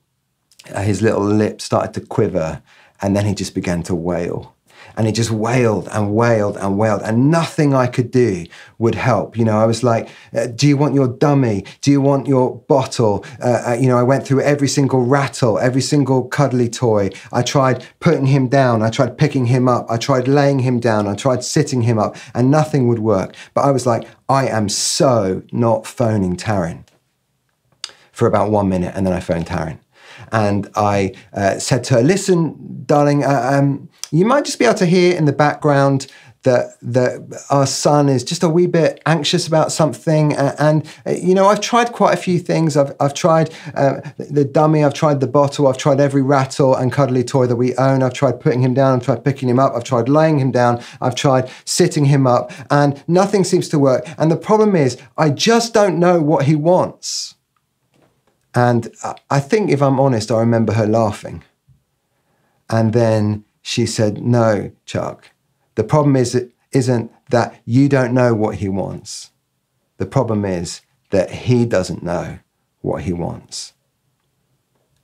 uh, 0.72 0.82
his 0.82 1.02
little 1.02 1.24
lips 1.24 1.64
started 1.64 1.94
to 1.94 2.06
quiver, 2.06 2.62
and 3.00 3.16
then 3.16 3.26
he 3.26 3.34
just 3.34 3.54
began 3.54 3.82
to 3.84 3.94
wail. 3.94 4.54
And 4.98 5.06
he 5.06 5.12
just 5.12 5.30
wailed 5.30 5.88
and 5.92 6.12
wailed 6.12 6.56
and 6.58 6.76
wailed, 6.76 7.02
and 7.02 7.30
nothing 7.30 7.72
I 7.72 7.86
could 7.86 8.10
do 8.10 8.44
would 8.78 8.96
help. 8.96 9.38
You 9.38 9.44
know, 9.44 9.56
I 9.56 9.64
was 9.64 9.82
like, 9.82 10.08
uh, 10.34 10.48
Do 10.48 10.66
you 10.66 10.76
want 10.76 10.94
your 10.94 11.08
dummy? 11.08 11.64
Do 11.80 11.90
you 11.90 12.00
want 12.00 12.26
your 12.26 12.56
bottle? 12.68 13.24
Uh, 13.40 13.62
uh, 13.68 13.76
you 13.80 13.88
know, 13.88 13.96
I 13.96 14.02
went 14.02 14.26
through 14.26 14.42
every 14.42 14.68
single 14.68 15.02
rattle, 15.02 15.58
every 15.58 15.82
single 15.82 16.24
cuddly 16.24 16.68
toy. 16.68 17.10
I 17.32 17.42
tried 17.42 17.86
putting 18.00 18.26
him 18.26 18.48
down. 18.48 18.82
I 18.82 18.90
tried 18.90 19.16
picking 19.16 19.46
him 19.46 19.68
up. 19.68 19.86
I 19.88 19.96
tried 19.96 20.26
laying 20.26 20.58
him 20.58 20.80
down. 20.80 21.06
I 21.06 21.14
tried 21.14 21.44
sitting 21.44 21.82
him 21.82 21.98
up, 21.98 22.16
and 22.34 22.50
nothing 22.50 22.88
would 22.88 22.98
work. 22.98 23.34
But 23.54 23.62
I 23.62 23.70
was 23.70 23.86
like, 23.86 24.06
I 24.28 24.48
am 24.48 24.68
so 24.68 25.42
not 25.52 25.86
phoning 25.86 26.36
Taryn 26.36 26.84
for 28.18 28.26
about 28.26 28.50
one 28.50 28.68
minute, 28.68 28.92
and 28.96 29.06
then 29.06 29.12
I 29.12 29.20
phoned 29.20 29.46
Taryn. 29.46 29.78
And 30.32 30.68
I 30.74 31.14
uh, 31.32 31.58
said 31.60 31.84
to 31.84 31.94
her, 31.94 32.02
Listen, 32.02 32.82
darling, 32.84 33.24
uh, 33.24 33.50
um, 33.54 33.88
you 34.10 34.24
might 34.24 34.44
just 34.44 34.58
be 34.58 34.64
able 34.64 34.78
to 34.78 34.86
hear 34.86 35.16
in 35.16 35.24
the 35.24 35.32
background 35.32 36.06
that 36.44 36.78
that 36.80 37.44
our 37.50 37.66
son 37.66 38.08
is 38.08 38.22
just 38.22 38.42
a 38.42 38.48
wee 38.48 38.66
bit 38.66 39.02
anxious 39.06 39.46
about 39.46 39.72
something. 39.72 40.32
And, 40.34 40.54
and 40.58 40.94
uh, 41.06 41.10
you 41.10 41.34
know, 41.34 41.46
I've 41.46 41.60
tried 41.60 41.92
quite 41.92 42.14
a 42.14 42.16
few 42.16 42.38
things. 42.38 42.76
I've 42.76 42.94
I've 43.00 43.14
tried 43.14 43.52
uh, 43.74 44.00
the 44.18 44.44
dummy. 44.44 44.84
I've 44.84 44.94
tried 44.94 45.20
the 45.20 45.26
bottle. 45.26 45.66
I've 45.66 45.78
tried 45.78 46.00
every 46.00 46.22
rattle 46.22 46.74
and 46.74 46.92
cuddly 46.92 47.24
toy 47.24 47.46
that 47.46 47.56
we 47.56 47.74
own. 47.76 48.02
I've 48.02 48.14
tried 48.14 48.40
putting 48.40 48.62
him 48.62 48.74
down. 48.74 48.98
I've 48.98 49.04
tried 49.04 49.24
picking 49.24 49.48
him 49.48 49.58
up. 49.58 49.72
I've 49.74 49.84
tried 49.84 50.08
laying 50.08 50.38
him 50.38 50.52
down. 50.52 50.80
I've 51.00 51.16
tried 51.16 51.50
sitting 51.64 52.06
him 52.06 52.26
up, 52.26 52.52
and 52.70 53.02
nothing 53.08 53.44
seems 53.44 53.68
to 53.70 53.78
work. 53.78 54.08
And 54.16 54.30
the 54.30 54.36
problem 54.36 54.76
is, 54.76 54.96
I 55.16 55.30
just 55.30 55.74
don't 55.74 55.98
know 55.98 56.20
what 56.20 56.44
he 56.44 56.54
wants. 56.54 57.34
And 58.54 58.90
I 59.30 59.40
think, 59.40 59.70
if 59.70 59.82
I'm 59.82 60.00
honest, 60.00 60.30
I 60.30 60.38
remember 60.40 60.72
her 60.72 60.86
laughing. 60.86 61.44
And 62.70 62.92
then 62.92 63.44
she 63.68 63.84
said, 63.84 64.24
No, 64.24 64.72
Chuck, 64.86 65.30
the 65.74 65.84
problem 65.84 66.16
is, 66.16 66.42
isn't 66.72 67.12
that 67.28 67.60
you 67.66 67.86
don't 67.86 68.14
know 68.14 68.32
what 68.32 68.54
he 68.56 68.68
wants. 68.70 69.30
The 69.98 70.06
problem 70.06 70.46
is 70.46 70.80
that 71.10 71.30
he 71.30 71.66
doesn't 71.66 72.02
know 72.02 72.38
what 72.80 73.02
he 73.02 73.12
wants. 73.12 73.74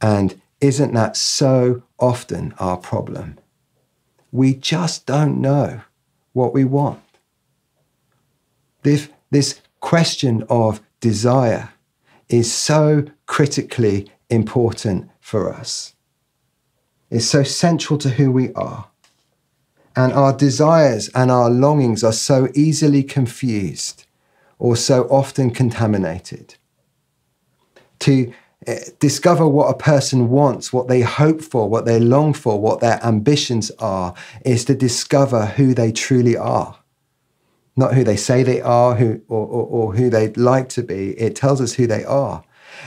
And 0.00 0.40
isn't 0.62 0.94
that 0.94 1.14
so 1.14 1.82
often 1.98 2.54
our 2.58 2.78
problem? 2.78 3.38
We 4.32 4.54
just 4.54 5.04
don't 5.04 5.42
know 5.42 5.82
what 6.32 6.54
we 6.54 6.64
want. 6.64 7.02
This, 8.82 9.10
this 9.30 9.60
question 9.80 10.42
of 10.48 10.80
desire 11.00 11.74
is 12.30 12.50
so 12.50 13.04
critically 13.26 14.10
important 14.30 15.10
for 15.20 15.52
us. 15.52 15.93
It's 17.10 17.26
so 17.26 17.42
central 17.42 17.98
to 17.98 18.10
who 18.10 18.30
we 18.30 18.52
are. 18.54 18.88
And 19.96 20.12
our 20.12 20.36
desires 20.36 21.08
and 21.14 21.30
our 21.30 21.48
longings 21.48 22.02
are 22.02 22.12
so 22.12 22.48
easily 22.54 23.02
confused 23.02 24.06
or 24.58 24.76
so 24.76 25.04
often 25.04 25.50
contaminated. 25.50 26.56
To 28.00 28.32
eh, 28.66 28.80
discover 28.98 29.46
what 29.46 29.70
a 29.70 29.78
person 29.78 30.30
wants, 30.30 30.72
what 30.72 30.88
they 30.88 31.02
hope 31.02 31.42
for, 31.42 31.68
what 31.68 31.84
they 31.84 32.00
long 32.00 32.32
for, 32.32 32.60
what 32.60 32.80
their 32.80 33.04
ambitions 33.04 33.70
are, 33.78 34.14
is 34.44 34.64
to 34.64 34.74
discover 34.74 35.46
who 35.46 35.74
they 35.74 35.92
truly 35.92 36.36
are. 36.36 36.78
Not 37.76 37.94
who 37.94 38.04
they 38.04 38.16
say 38.16 38.42
they 38.42 38.60
are 38.60 38.94
who, 38.94 39.20
or, 39.28 39.46
or, 39.46 39.66
or 39.66 39.94
who 39.94 40.10
they'd 40.10 40.36
like 40.36 40.68
to 40.70 40.82
be. 40.82 41.10
It 41.20 41.36
tells 41.36 41.60
us 41.60 41.74
who 41.74 41.86
they 41.86 42.04
are. 42.04 42.44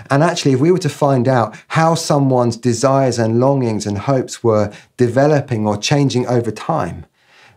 And 0.09 0.23
actually, 0.23 0.53
if 0.53 0.59
we 0.59 0.71
were 0.71 0.77
to 0.79 0.89
find 0.89 1.27
out 1.27 1.55
how 1.69 1.95
someone's 1.95 2.57
desires 2.57 3.19
and 3.19 3.39
longings 3.39 3.85
and 3.85 3.97
hopes 3.97 4.43
were 4.43 4.73
developing 4.97 5.67
or 5.67 5.77
changing 5.77 6.27
over 6.27 6.51
time, 6.51 7.05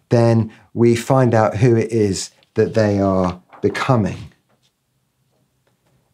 then 0.09 0.53
we 0.75 0.97
find 0.97 1.35
out 1.35 1.59
who 1.59 1.77
it 1.77 1.91
is 1.91 2.31
that 2.55 2.75
they 2.75 3.01
are 3.01 3.41
becoming. 3.63 4.33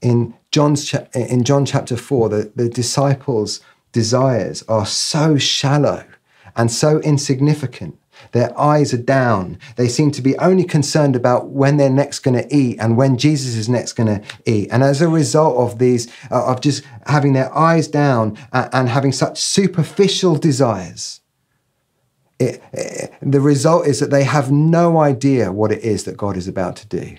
In, 0.02 0.34
John's 0.50 0.92
in 1.14 1.44
John 1.44 1.64
chapter 1.64 1.96
4, 1.96 2.28
the, 2.28 2.52
the 2.54 2.68
disciples' 2.68 3.60
desires 3.92 4.62
are 4.68 4.86
so 4.86 5.38
shallow 5.38 6.04
and 6.54 6.70
so 6.70 7.00
insignificant 7.00 7.98
their 8.32 8.58
eyes 8.58 8.92
are 8.92 8.98
down. 8.98 9.58
They 9.76 9.88
seem 9.88 10.10
to 10.12 10.22
be 10.22 10.36
only 10.38 10.64
concerned 10.64 11.16
about 11.16 11.48
when 11.48 11.76
they're 11.76 11.90
next 11.90 12.20
going 12.20 12.36
to 12.36 12.54
eat 12.54 12.78
and 12.78 12.96
when 12.96 13.16
Jesus 13.16 13.54
is 13.54 13.68
next 13.68 13.94
going 13.94 14.06
to 14.06 14.22
eat. 14.44 14.68
And 14.70 14.82
as 14.82 15.00
a 15.00 15.08
result 15.08 15.56
of 15.56 15.78
these, 15.78 16.10
uh, 16.30 16.46
of 16.46 16.60
just 16.60 16.84
having 17.06 17.32
their 17.32 17.56
eyes 17.56 17.88
down 17.88 18.36
and, 18.52 18.68
and 18.72 18.88
having 18.88 19.12
such 19.12 19.40
superficial 19.40 20.36
desires, 20.36 21.20
it, 22.38 22.62
it, 22.72 23.14
the 23.22 23.40
result 23.40 23.86
is 23.86 24.00
that 24.00 24.10
they 24.10 24.24
have 24.24 24.50
no 24.50 24.98
idea 24.98 25.52
what 25.52 25.72
it 25.72 25.82
is 25.82 26.04
that 26.04 26.16
God 26.16 26.36
is 26.36 26.48
about 26.48 26.76
to 26.76 26.86
do. 26.86 27.16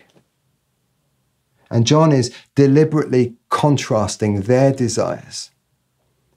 And 1.70 1.86
John 1.86 2.12
is 2.12 2.34
deliberately 2.56 3.36
contrasting 3.50 4.42
their 4.42 4.72
desires 4.72 5.51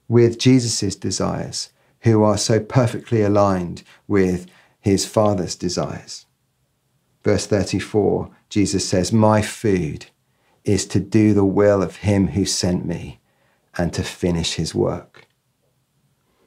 with 0.09 0.37
Jesus' 0.37 0.95
desires 0.95 1.69
who 2.01 2.23
are 2.23 2.37
so 2.37 2.59
perfectly 2.59 3.21
aligned 3.21 3.83
with 4.07 4.47
his 4.79 5.05
Father's 5.05 5.55
desires. 5.55 6.25
Verse 7.23 7.45
34, 7.45 8.29
Jesus 8.49 8.87
says, 8.87 9.13
My 9.13 9.41
food 9.41 10.07
is 10.63 10.85
to 10.87 10.99
do 10.99 11.33
the 11.33 11.45
will 11.45 11.81
of 11.81 11.97
him 11.97 12.29
who 12.29 12.45
sent 12.45 12.85
me 12.85 13.19
and 13.77 13.93
to 13.93 14.03
finish 14.03 14.55
his 14.55 14.75
work. 14.75 15.27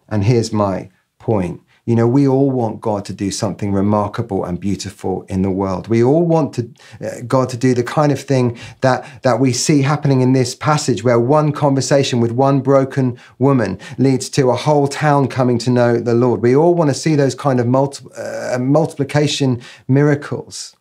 And 0.08 0.24
here's 0.24 0.52
my 0.52 0.90
point. 1.18 1.62
You 1.86 1.94
know, 1.94 2.08
we 2.08 2.26
all 2.26 2.50
want 2.50 2.80
God 2.80 3.04
to 3.04 3.12
do 3.12 3.30
something 3.30 3.70
remarkable 3.70 4.46
and 4.46 4.58
beautiful 4.58 5.22
in 5.28 5.42
the 5.42 5.50
world. 5.50 5.86
We 5.86 6.02
all 6.02 6.24
want 6.24 6.54
to, 6.54 6.70
uh, 7.04 7.20
God 7.26 7.50
to 7.50 7.58
do 7.58 7.74
the 7.74 7.82
kind 7.82 8.10
of 8.10 8.18
thing 8.18 8.58
that, 8.80 9.06
that 9.22 9.38
we 9.38 9.52
see 9.52 9.82
happening 9.82 10.22
in 10.22 10.32
this 10.32 10.54
passage, 10.54 11.04
where 11.04 11.20
one 11.20 11.52
conversation 11.52 12.20
with 12.20 12.32
one 12.32 12.60
broken 12.60 13.18
woman 13.38 13.78
leads 13.98 14.30
to 14.30 14.48
a 14.48 14.56
whole 14.56 14.88
town 14.88 15.28
coming 15.28 15.58
to 15.58 15.70
know 15.70 15.98
the 15.98 16.14
Lord. 16.14 16.40
We 16.40 16.56
all 16.56 16.74
want 16.74 16.88
to 16.88 16.94
see 16.94 17.16
those 17.16 17.34
kind 17.34 17.60
of 17.60 17.66
multi, 17.66 18.06
uh, 18.16 18.58
multiplication 18.58 19.60
miracles. 19.86 20.74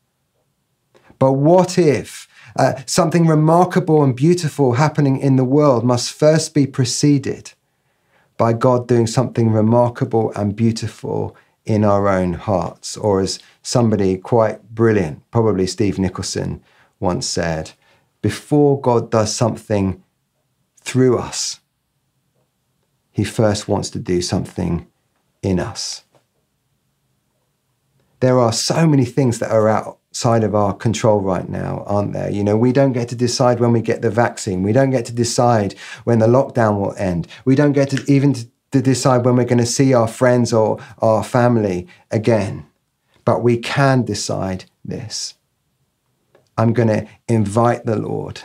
But 1.19 1.33
what 1.33 1.77
if 1.77 2.29
uh, 2.55 2.75
something 2.85 3.27
remarkable 3.27 4.03
and 4.03 4.15
beautiful 4.15 4.73
happening 4.73 5.19
in 5.19 5.35
the 5.35 5.43
world 5.43 5.83
must 5.83 6.13
first 6.13 6.53
be 6.53 6.65
preceded 6.65 7.51
by 8.37 8.53
God 8.53 8.87
doing 8.87 9.07
something 9.07 9.51
remarkable 9.51 10.31
and 10.35 10.55
beautiful 10.55 11.35
in 11.65 11.83
our 11.83 12.07
own 12.07 12.33
hearts. 12.33 12.97
Or 12.97 13.21
as 13.21 13.39
somebody 13.61 14.17
quite 14.17 14.69
brilliant, 14.73 15.29
probably 15.31 15.67
Steve 15.67 15.99
Nicholson, 15.99 16.61
once 16.99 17.27
said, 17.27 17.71
before 18.21 18.79
God 18.79 19.11
does 19.11 19.35
something 19.35 20.01
through 20.81 21.17
us, 21.17 21.59
he 23.11 23.23
first 23.23 23.67
wants 23.67 23.89
to 23.91 23.99
do 23.99 24.21
something 24.21 24.87
in 25.41 25.59
us. 25.59 26.03
There 28.21 28.39
are 28.39 28.53
so 28.53 28.87
many 28.87 29.05
things 29.05 29.39
that 29.39 29.51
are 29.51 29.67
out 29.67 29.99
side 30.13 30.43
of 30.43 30.55
our 30.55 30.73
control 30.73 31.19
right 31.19 31.49
now, 31.49 31.83
aren't 31.85 32.13
there? 32.13 32.29
You 32.29 32.43
know, 32.43 32.55
we 32.55 32.71
don't 32.71 32.93
get 32.93 33.09
to 33.09 33.15
decide 33.15 33.59
when 33.59 33.73
we 33.73 33.81
get 33.81 34.01
the 34.01 34.09
vaccine. 34.09 34.63
We 34.63 34.71
don't 34.71 34.91
get 34.91 35.05
to 35.05 35.13
decide 35.13 35.73
when 36.05 36.19
the 36.19 36.27
lockdown 36.27 36.79
will 36.79 36.95
end. 36.97 37.27
We 37.45 37.55
don't 37.55 37.73
get 37.73 37.89
to 37.89 38.03
even 38.07 38.35
to 38.71 38.81
decide 38.81 39.25
when 39.25 39.35
we're 39.35 39.43
going 39.43 39.57
to 39.57 39.65
see 39.65 39.93
our 39.93 40.07
friends 40.07 40.53
or 40.53 40.79
our 40.99 41.23
family 41.23 41.87
again. 42.11 42.65
But 43.25 43.43
we 43.43 43.57
can 43.57 44.03
decide 44.03 44.65
this. 44.85 45.35
I'm 46.57 46.73
going 46.73 46.89
to 46.89 47.07
invite 47.27 47.85
the 47.85 47.95
Lord 47.95 48.41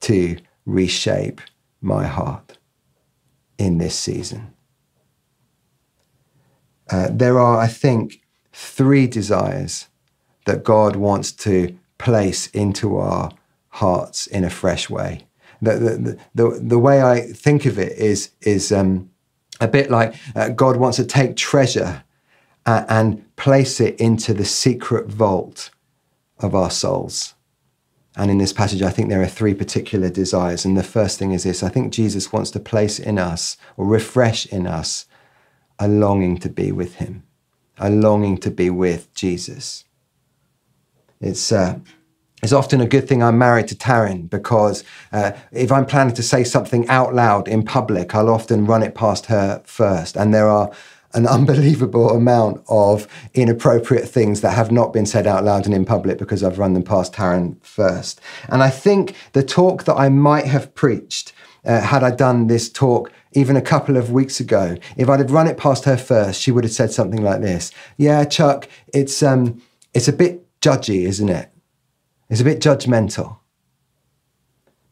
to 0.00 0.36
reshape 0.66 1.40
my 1.80 2.06
heart 2.06 2.58
in 3.58 3.78
this 3.78 3.98
season. 3.98 4.52
Uh, 6.90 7.08
there 7.10 7.38
are, 7.38 7.58
I 7.58 7.68
think, 7.68 8.20
three 8.52 9.06
desires 9.06 9.88
that 10.44 10.64
God 10.64 10.96
wants 10.96 11.32
to 11.32 11.76
place 11.98 12.48
into 12.48 12.96
our 12.96 13.32
hearts 13.68 14.26
in 14.26 14.44
a 14.44 14.50
fresh 14.50 14.88
way. 14.90 15.26
The, 15.62 15.72
the, 15.78 16.18
the, 16.34 16.58
the 16.60 16.78
way 16.78 17.02
I 17.02 17.20
think 17.20 17.64
of 17.64 17.78
it 17.78 17.96
is, 17.98 18.30
is 18.42 18.70
um, 18.70 19.10
a 19.60 19.68
bit 19.68 19.90
like 19.90 20.14
uh, 20.36 20.50
God 20.50 20.76
wants 20.76 20.96
to 20.98 21.04
take 21.04 21.36
treasure 21.36 22.04
and, 22.66 22.86
and 22.88 23.36
place 23.36 23.80
it 23.80 23.98
into 23.98 24.34
the 24.34 24.44
secret 24.44 25.06
vault 25.06 25.70
of 26.38 26.54
our 26.54 26.70
souls. 26.70 27.34
And 28.16 28.30
in 28.30 28.38
this 28.38 28.52
passage, 28.52 28.82
I 28.82 28.90
think 28.90 29.08
there 29.08 29.22
are 29.22 29.26
three 29.26 29.54
particular 29.54 30.08
desires. 30.08 30.64
And 30.64 30.76
the 30.76 30.84
first 30.84 31.18
thing 31.18 31.32
is 31.32 31.42
this 31.42 31.62
I 31.62 31.68
think 31.68 31.92
Jesus 31.92 32.32
wants 32.32 32.50
to 32.52 32.60
place 32.60 32.98
in 32.98 33.18
us 33.18 33.56
or 33.76 33.86
refresh 33.86 34.46
in 34.46 34.66
us 34.66 35.06
a 35.78 35.88
longing 35.88 36.38
to 36.38 36.48
be 36.48 36.70
with 36.70 36.96
Him, 36.96 37.24
a 37.78 37.90
longing 37.90 38.38
to 38.38 38.50
be 38.50 38.70
with 38.70 39.12
Jesus. 39.14 39.84
It's 41.20 41.52
uh, 41.52 41.78
it's 42.44 42.52
often 42.52 42.82
a 42.82 42.86
good 42.86 43.08
thing 43.08 43.22
I'm 43.22 43.38
married 43.38 43.68
to 43.68 43.74
Taryn 43.74 44.28
because 44.28 44.84
uh, 45.12 45.32
if 45.50 45.72
I'm 45.72 45.86
planning 45.86 46.14
to 46.14 46.22
say 46.22 46.44
something 46.44 46.86
out 46.88 47.14
loud 47.14 47.48
in 47.48 47.62
public, 47.62 48.14
I'll 48.14 48.28
often 48.28 48.66
run 48.66 48.82
it 48.82 48.94
past 48.94 49.26
her 49.26 49.62
first. 49.64 50.14
And 50.14 50.34
there 50.34 50.48
are 50.48 50.70
an 51.14 51.26
unbelievable 51.38 52.10
amount 52.10 52.62
of 52.68 53.08
inappropriate 53.32 54.06
things 54.06 54.42
that 54.42 54.50
have 54.50 54.70
not 54.70 54.92
been 54.92 55.06
said 55.06 55.26
out 55.26 55.44
loud 55.44 55.64
and 55.64 55.74
in 55.74 55.86
public 55.86 56.18
because 56.18 56.44
I've 56.44 56.58
run 56.58 56.74
them 56.74 56.82
past 56.82 57.14
Taryn 57.14 57.56
first. 57.64 58.20
And 58.50 58.62
I 58.62 58.68
think 58.68 59.16
the 59.32 59.42
talk 59.42 59.84
that 59.84 59.94
I 59.94 60.10
might 60.10 60.44
have 60.44 60.74
preached 60.74 61.32
uh, 61.64 61.80
had 61.80 62.02
I 62.02 62.10
done 62.10 62.48
this 62.48 62.68
talk 62.68 63.10
even 63.32 63.56
a 63.56 63.62
couple 63.62 63.96
of 63.96 64.12
weeks 64.12 64.38
ago, 64.38 64.76
if 64.98 65.08
I'd 65.08 65.18
have 65.18 65.32
run 65.32 65.46
it 65.46 65.56
past 65.56 65.86
her 65.86 65.96
first, 65.96 66.42
she 66.42 66.50
would 66.50 66.64
have 66.64 66.72
said 66.74 66.92
something 66.92 67.22
like 67.22 67.40
this: 67.40 67.72
"Yeah, 67.96 68.24
Chuck, 68.24 68.68
it's 68.92 69.22
um, 69.22 69.62
it's 69.94 70.08
a 70.08 70.12
bit 70.12 70.43
judgy, 70.64 71.06
isn't 71.06 71.28
it? 71.28 71.50
It's 72.30 72.40
a 72.40 72.44
bit 72.44 72.60
judgmental. 72.60 73.38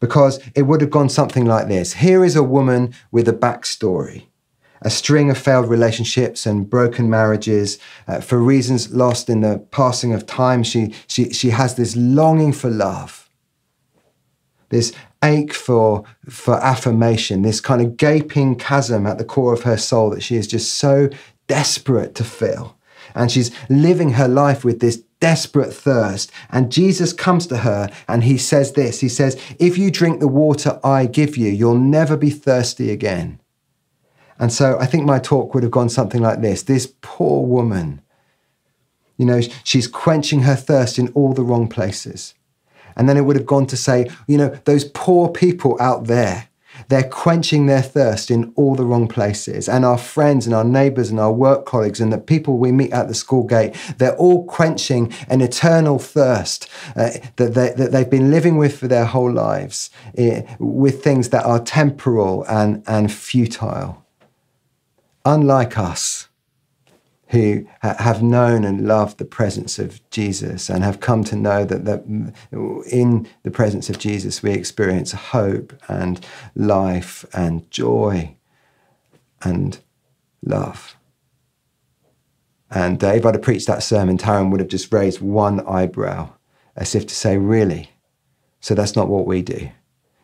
Because 0.01 0.39
it 0.55 0.63
would 0.63 0.83
have 0.83 0.91
gone 0.91 1.09
something 1.09 1.47
like 1.47 1.69
this 1.69 1.95
Here 1.95 2.25
is 2.25 2.37
a 2.37 2.43
woman 2.43 2.93
with 3.11 3.27
a 3.29 3.33
backstory, 3.33 4.27
a 4.83 4.91
string 4.91 5.31
of 5.31 5.39
failed 5.39 5.71
relationships 5.71 6.45
and 6.45 6.69
broken 6.69 7.09
marriages. 7.09 7.79
Uh, 8.07 8.21
for 8.21 8.39
reasons 8.39 8.93
lost 8.93 9.31
in 9.31 9.41
the 9.41 9.67
passing 9.71 10.13
of 10.13 10.27
time, 10.27 10.63
she, 10.63 10.93
she, 11.07 11.33
she 11.33 11.51
has 11.51 11.77
this 11.77 11.97
longing 11.97 12.53
for 12.53 12.69
love, 12.69 13.31
this 14.69 14.93
ache 15.25 15.55
for, 15.55 16.05
for 16.29 16.57
affirmation, 16.57 17.43
this 17.43 17.61
kind 17.61 17.81
of 17.81 17.97
gaping 17.97 18.57
chasm 18.57 19.07
at 19.07 19.17
the 19.19 19.25
core 19.25 19.55
of 19.55 19.63
her 19.63 19.79
soul 19.79 20.11
that 20.11 20.23
she 20.23 20.37
is 20.37 20.47
just 20.47 20.75
so 20.75 21.09
desperate 21.47 22.15
to 22.17 22.25
fill. 22.25 22.77
And 23.15 23.31
she's 23.31 23.51
living 23.71 24.11
her 24.13 24.29
life 24.29 24.65
with 24.65 24.81
this 24.81 25.03
desperate 25.23 25.73
thirst. 25.73 26.33
And 26.51 26.73
Jesus 26.73 27.13
comes 27.13 27.47
to 27.47 27.59
her 27.59 27.89
and 28.09 28.25
he 28.25 28.37
says 28.37 28.73
this 28.73 29.01
He 29.01 29.09
says, 29.09 29.41
If 29.61 29.79
you 29.79 29.91
drink 29.91 30.19
the 30.19 30.27
water 30.27 30.81
I 30.83 31.07
give 31.07 31.37
you, 31.37 31.49
you'll 31.49 31.79
never 31.79 32.17
be 32.17 32.31
thirsty 32.31 32.91
again. 32.91 33.39
And 34.39 34.53
so 34.53 34.77
I 34.81 34.87
think 34.87 35.05
my 35.07 35.21
talk 35.21 35.55
would 35.55 35.63
have 35.63 35.71
gone 35.71 35.89
something 35.89 36.21
like 36.21 36.41
this 36.41 36.65
This 36.65 36.93
poor 37.03 37.47
woman, 37.47 38.03
you 39.17 39.25
know, 39.25 39.41
she's 39.63 39.87
quenching 39.87 40.43
her 40.43 40.57
thirst 40.57 40.99
in 40.99 41.09
all 41.11 41.33
the 41.33 41.45
wrong 41.45 41.69
places. 41.69 42.35
And 42.97 43.09
then 43.09 43.17
it 43.17 43.23
would 43.23 43.37
have 43.37 43.47
gone 43.47 43.67
to 43.69 43.77
say, 43.77 44.11
you 44.27 44.37
know, 44.37 44.49
those 44.65 44.85
poor 44.85 45.29
people 45.31 45.81
out 45.81 46.09
there 46.09 46.49
they're 46.93 47.09
quenching 47.09 47.67
their 47.67 47.81
thirst 47.81 48.31
in 48.31 48.53
all 48.55 48.75
the 48.75 48.85
wrong 48.85 49.09
places. 49.09 49.69
And 49.69 49.85
our 49.85 49.97
friends 49.97 50.47
and 50.47 50.55
our 50.55 50.65
neighbors 50.65 51.11
and 51.11 51.19
our 51.19 51.33
work 51.33 51.65
colleagues 51.65 52.01
and 52.01 52.13
the 52.13 52.19
people 52.19 52.59
we 52.59 52.71
meet 52.71 52.93
at 52.93 53.09
the 53.09 53.15
school 53.15 53.45
gate, 53.45 53.75
they're 53.97 54.17
all 54.17 54.45
quenching 54.45 55.13
an 55.29 55.41
eternal 55.41 55.99
thirst 55.99 56.69
uh, 56.95 57.11
that, 57.37 57.55
they, 57.55 57.71
that 57.71 57.93
they've 57.93 58.11
been 58.11 58.31
living 58.31 58.59
with 58.59 58.79
for 58.79 58.89
their 58.89 59.07
whole 59.07 59.33
lives 59.33 59.91
uh, 60.19 60.43
with 60.59 61.03
things 61.03 61.31
that 61.31 61.45
are 61.47 61.61
temporal 61.61 62.45
and, 62.45 62.83
and 62.87 63.11
futile. 63.11 64.05
Unlike 65.25 65.79
us 65.79 66.29
who 67.33 67.67
have 67.81 68.23
known 68.23 68.63
and 68.63 68.87
loved 68.87 69.17
the 69.17 69.25
presence 69.25 69.79
of 69.79 70.09
Jesus 70.11 70.69
and 70.69 70.85
have 70.85 71.01
come 71.01 71.25
to 71.25 71.35
know 71.35 71.65
that, 71.65 71.87
that 71.87 72.05
in 72.91 73.27
the 73.43 73.51
presence 73.51 73.89
of 73.89 73.99
Jesus 73.99 74.43
we 74.43 74.53
experience 74.53 75.13
hope 75.13 75.73
and 75.89 76.25
life 76.55 77.25
and 77.33 77.69
joy 77.71 78.37
and 79.43 79.79
love. 80.45 80.95
And 82.71 83.03
uh, 83.03 83.09
if 83.09 83.25
I'd 83.25 83.35
have 83.35 83.43
preached 83.43 83.67
that 83.67 83.83
sermon, 83.83 84.19
Taryn 84.19 84.51
would 84.51 84.61
have 84.61 84.69
just 84.69 84.93
raised 84.93 85.23
one 85.23 85.67
eyebrow 85.67 86.31
as 86.77 86.95
if 86.95 87.07
to 87.07 87.15
say, 87.15 87.39
Really? 87.39 87.91
So 88.61 88.75
that's 88.75 88.95
not 88.95 89.09
what 89.09 89.27
we 89.27 89.43
do 89.43 89.71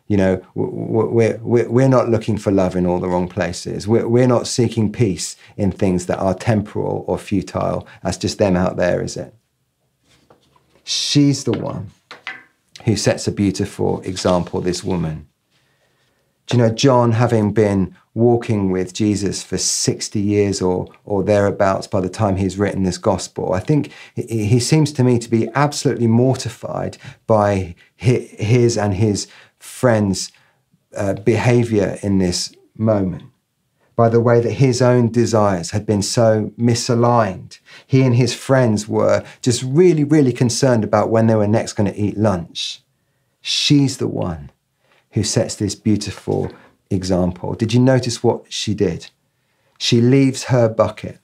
you 0.09 0.17
know, 0.17 0.41
we're, 0.55 1.37
we're, 1.37 1.69
we're 1.69 1.87
not 1.87 2.09
looking 2.09 2.35
for 2.35 2.51
love 2.51 2.75
in 2.75 2.87
all 2.87 2.99
the 2.99 3.07
wrong 3.07 3.29
places. 3.29 3.87
We're, 3.87 4.07
we're 4.07 4.27
not 4.27 4.47
seeking 4.47 4.91
peace 4.91 5.35
in 5.55 5.71
things 5.71 6.07
that 6.07 6.17
are 6.17 6.33
temporal 6.33 7.05
or 7.07 7.19
futile. 7.19 7.87
That's 8.03 8.17
just 8.17 8.39
them 8.39 8.57
out 8.57 8.75
there, 8.75 9.03
is 9.03 9.15
it? 9.15 9.35
She's 10.83 11.43
the 11.43 11.51
one 11.51 11.91
who 12.85 12.95
sets 12.95 13.27
a 13.27 13.31
beautiful 13.31 14.01
example, 14.01 14.61
this 14.61 14.83
woman. 14.83 15.27
Do 16.47 16.57
you 16.57 16.63
know, 16.63 16.73
John, 16.73 17.11
having 17.11 17.53
been 17.53 17.95
walking 18.15 18.71
with 18.71 18.93
Jesus 18.95 19.43
for 19.43 19.59
60 19.59 20.19
years 20.19 20.59
or, 20.59 20.87
or 21.05 21.23
thereabouts 21.23 21.85
by 21.85 22.01
the 22.01 22.09
time 22.09 22.37
he's 22.37 22.57
written 22.57 22.81
this 22.81 22.97
gospel, 22.97 23.53
I 23.53 23.59
think 23.59 23.91
he, 24.15 24.45
he 24.45 24.59
seems 24.59 24.91
to 24.93 25.03
me 25.03 25.19
to 25.19 25.29
be 25.29 25.47
absolutely 25.53 26.07
mortified 26.07 26.97
by 27.27 27.75
his 27.95 28.75
and 28.75 28.95
his 28.95 29.27
friend's 29.59 30.31
uh, 30.95 31.13
behavior 31.13 31.97
in 32.01 32.17
this 32.17 32.53
moment 32.77 33.23
by 33.99 34.07
the 34.07 34.21
way 34.21 34.39
that 34.39 34.53
his 34.53 34.81
own 34.81 35.11
desires 35.11 35.71
had 35.71 35.85
been 35.85 36.01
so 36.01 36.53
misaligned. 36.57 37.59
He 37.85 38.03
and 38.03 38.15
his 38.15 38.33
friends 38.33 38.87
were 38.87 39.25
just 39.41 39.61
really, 39.61 40.05
really 40.05 40.31
concerned 40.31 40.85
about 40.85 41.09
when 41.09 41.27
they 41.27 41.35
were 41.35 41.49
next 41.49 41.73
going 41.73 41.91
to 41.91 41.99
eat 41.99 42.17
lunch. 42.17 42.81
She's 43.41 43.97
the 43.97 44.07
one 44.07 44.51
who 45.11 45.23
sets 45.23 45.55
this 45.55 45.75
beautiful 45.75 46.49
example. 46.89 47.55
Did 47.55 47.73
you 47.73 47.81
notice 47.81 48.23
what 48.23 48.45
she 48.47 48.73
did? 48.73 49.09
She 49.77 49.99
leaves 49.99 50.45
her 50.45 50.69
bucket 50.69 51.19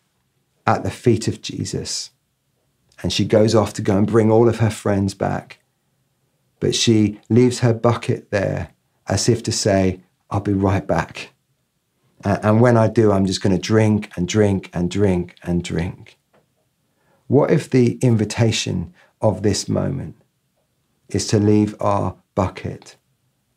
at 0.67 0.84
the 0.84 0.91
feet 0.91 1.30
of 1.30 1.41
Jesus 1.41 2.12
and 3.02 3.13
she 3.13 3.24
goes 3.24 3.56
off 3.56 3.71
to 3.76 3.82
go 3.82 3.98
and 3.98 4.06
bring 4.06 4.30
all 4.30 4.50
of 4.50 4.60
her 4.60 4.69
friends 4.69 5.13
back 5.13 5.60
but 6.59 6.75
she 6.75 7.19
leaves 7.29 7.59
her 7.59 7.73
bucket 7.73 8.31
there 8.31 8.69
as 9.07 9.29
if 9.29 9.43
to 9.43 9.51
say, 9.51 10.01
I'll 10.29 10.39
be 10.39 10.53
right 10.53 10.85
back. 10.85 11.31
And 12.23 12.59
when 12.59 12.75
I 12.75 12.87
do, 12.87 13.11
I'm 13.11 13.25
just 13.25 13.41
going 13.41 13.55
to 13.55 13.61
drink 13.61 14.11
and 14.15 14.27
drink 14.27 14.69
and 14.73 14.89
drink 14.89 15.35
and 15.43 15.63
drink. 15.63 16.17
What 17.27 17.51
if 17.51 17.69
the 17.69 17.97
invitation 18.01 18.93
of 19.21 19.43
this 19.43 19.69
moment 19.69 20.15
is 21.09 21.27
to 21.27 21.39
leave 21.39 21.75
our 21.79 22.15
bucket 22.33 22.95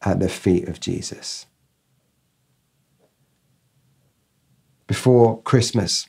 at 0.02 0.20
the 0.20 0.28
feet 0.28 0.68
of 0.68 0.80
Jesus? 0.80 1.46
Before 4.86 5.42
Christmas, 5.42 6.08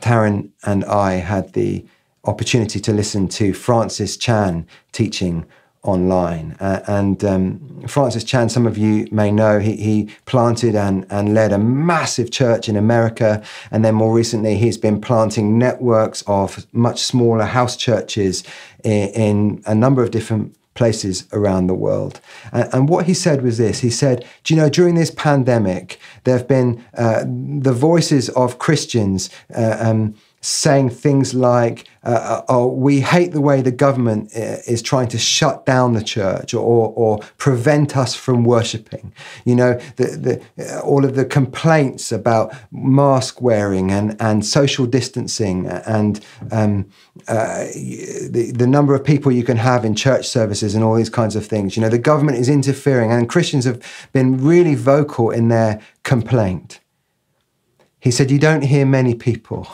Taryn 0.00 0.50
and 0.64 0.84
I 0.84 1.14
had 1.14 1.52
the 1.52 1.86
opportunity 2.24 2.80
to 2.80 2.92
listen 2.92 3.28
to 3.28 3.52
Francis 3.52 4.16
Chan 4.16 4.66
teaching 4.92 5.46
online. 5.88 6.54
Uh, 6.60 6.80
and 6.86 7.24
um, 7.24 7.82
Francis 7.86 8.22
Chan, 8.22 8.50
some 8.50 8.66
of 8.66 8.76
you 8.76 9.08
may 9.10 9.30
know, 9.30 9.58
he, 9.58 9.76
he 9.76 10.10
planted 10.26 10.74
and, 10.74 11.06
and 11.10 11.34
led 11.34 11.52
a 11.52 11.58
massive 11.58 12.30
church 12.30 12.68
in 12.68 12.76
America. 12.76 13.42
And 13.70 13.84
then 13.84 13.94
more 13.94 14.12
recently, 14.12 14.56
he's 14.56 14.76
been 14.76 15.00
planting 15.00 15.58
networks 15.58 16.22
of 16.26 16.66
much 16.72 17.02
smaller 17.02 17.44
house 17.44 17.76
churches 17.76 18.44
in, 18.84 19.08
in 19.08 19.62
a 19.66 19.74
number 19.74 20.02
of 20.02 20.10
different 20.10 20.54
places 20.74 21.26
around 21.32 21.66
the 21.66 21.74
world. 21.74 22.20
And, 22.52 22.68
and, 22.72 22.88
what 22.88 23.06
he 23.06 23.14
said 23.14 23.42
was 23.42 23.58
this 23.58 23.80
He 23.80 23.90
said, 23.90 24.24
Do 24.44 24.54
you 24.54 24.60
know, 24.60 24.68
during 24.68 24.94
this 24.94 25.10
pandemic, 25.10 25.98
there 26.22 26.38
have 26.38 26.46
been 26.46 26.84
uh, 26.96 27.24
the 27.26 27.72
voices 27.72 28.28
of 28.30 28.58
Christians. 28.58 29.28
Uh, 29.52 29.76
um, 29.80 30.14
saying 30.40 30.90
things 30.90 31.34
like, 31.34 31.88
uh, 32.04 32.08
uh, 32.08 32.42
"Oh, 32.48 32.68
we 32.68 33.00
hate 33.00 33.32
the 33.32 33.40
way 33.40 33.60
the 33.60 33.72
government 33.72 34.30
uh, 34.36 34.58
is 34.66 34.82
trying 34.82 35.08
to 35.08 35.18
shut 35.18 35.66
down 35.66 35.94
the 35.94 36.02
church 36.02 36.54
or, 36.54 36.92
or 36.94 37.18
prevent 37.38 37.96
us 37.96 38.14
from 38.14 38.44
worshiping." 38.44 39.12
You 39.44 39.56
know, 39.56 39.80
the, 39.96 40.40
the, 40.56 40.76
uh, 40.76 40.80
all 40.80 41.04
of 41.04 41.16
the 41.16 41.24
complaints 41.24 42.12
about 42.12 42.54
mask 42.70 43.40
wearing 43.40 43.90
and, 43.90 44.16
and 44.20 44.44
social 44.46 44.86
distancing 44.86 45.66
and 45.66 46.24
um, 46.52 46.88
uh, 47.26 47.64
the, 47.74 48.52
the 48.54 48.66
number 48.66 48.94
of 48.94 49.04
people 49.04 49.32
you 49.32 49.44
can 49.44 49.56
have 49.56 49.84
in 49.84 49.94
church 49.94 50.28
services 50.28 50.74
and 50.74 50.84
all 50.84 50.94
these 50.94 51.10
kinds 51.10 51.34
of 51.34 51.46
things. 51.46 51.76
You 51.76 51.82
know, 51.82 51.88
the 51.88 51.98
government 51.98 52.38
is 52.38 52.48
interfering, 52.48 53.10
and 53.10 53.28
Christians 53.28 53.64
have 53.64 53.82
been 54.12 54.42
really 54.42 54.76
vocal 54.76 55.30
in 55.30 55.48
their 55.48 55.80
complaint. 56.04 56.80
He 57.98 58.12
said, 58.12 58.30
"You 58.30 58.38
don't 58.38 58.62
hear 58.62 58.86
many 58.86 59.14
people." 59.14 59.66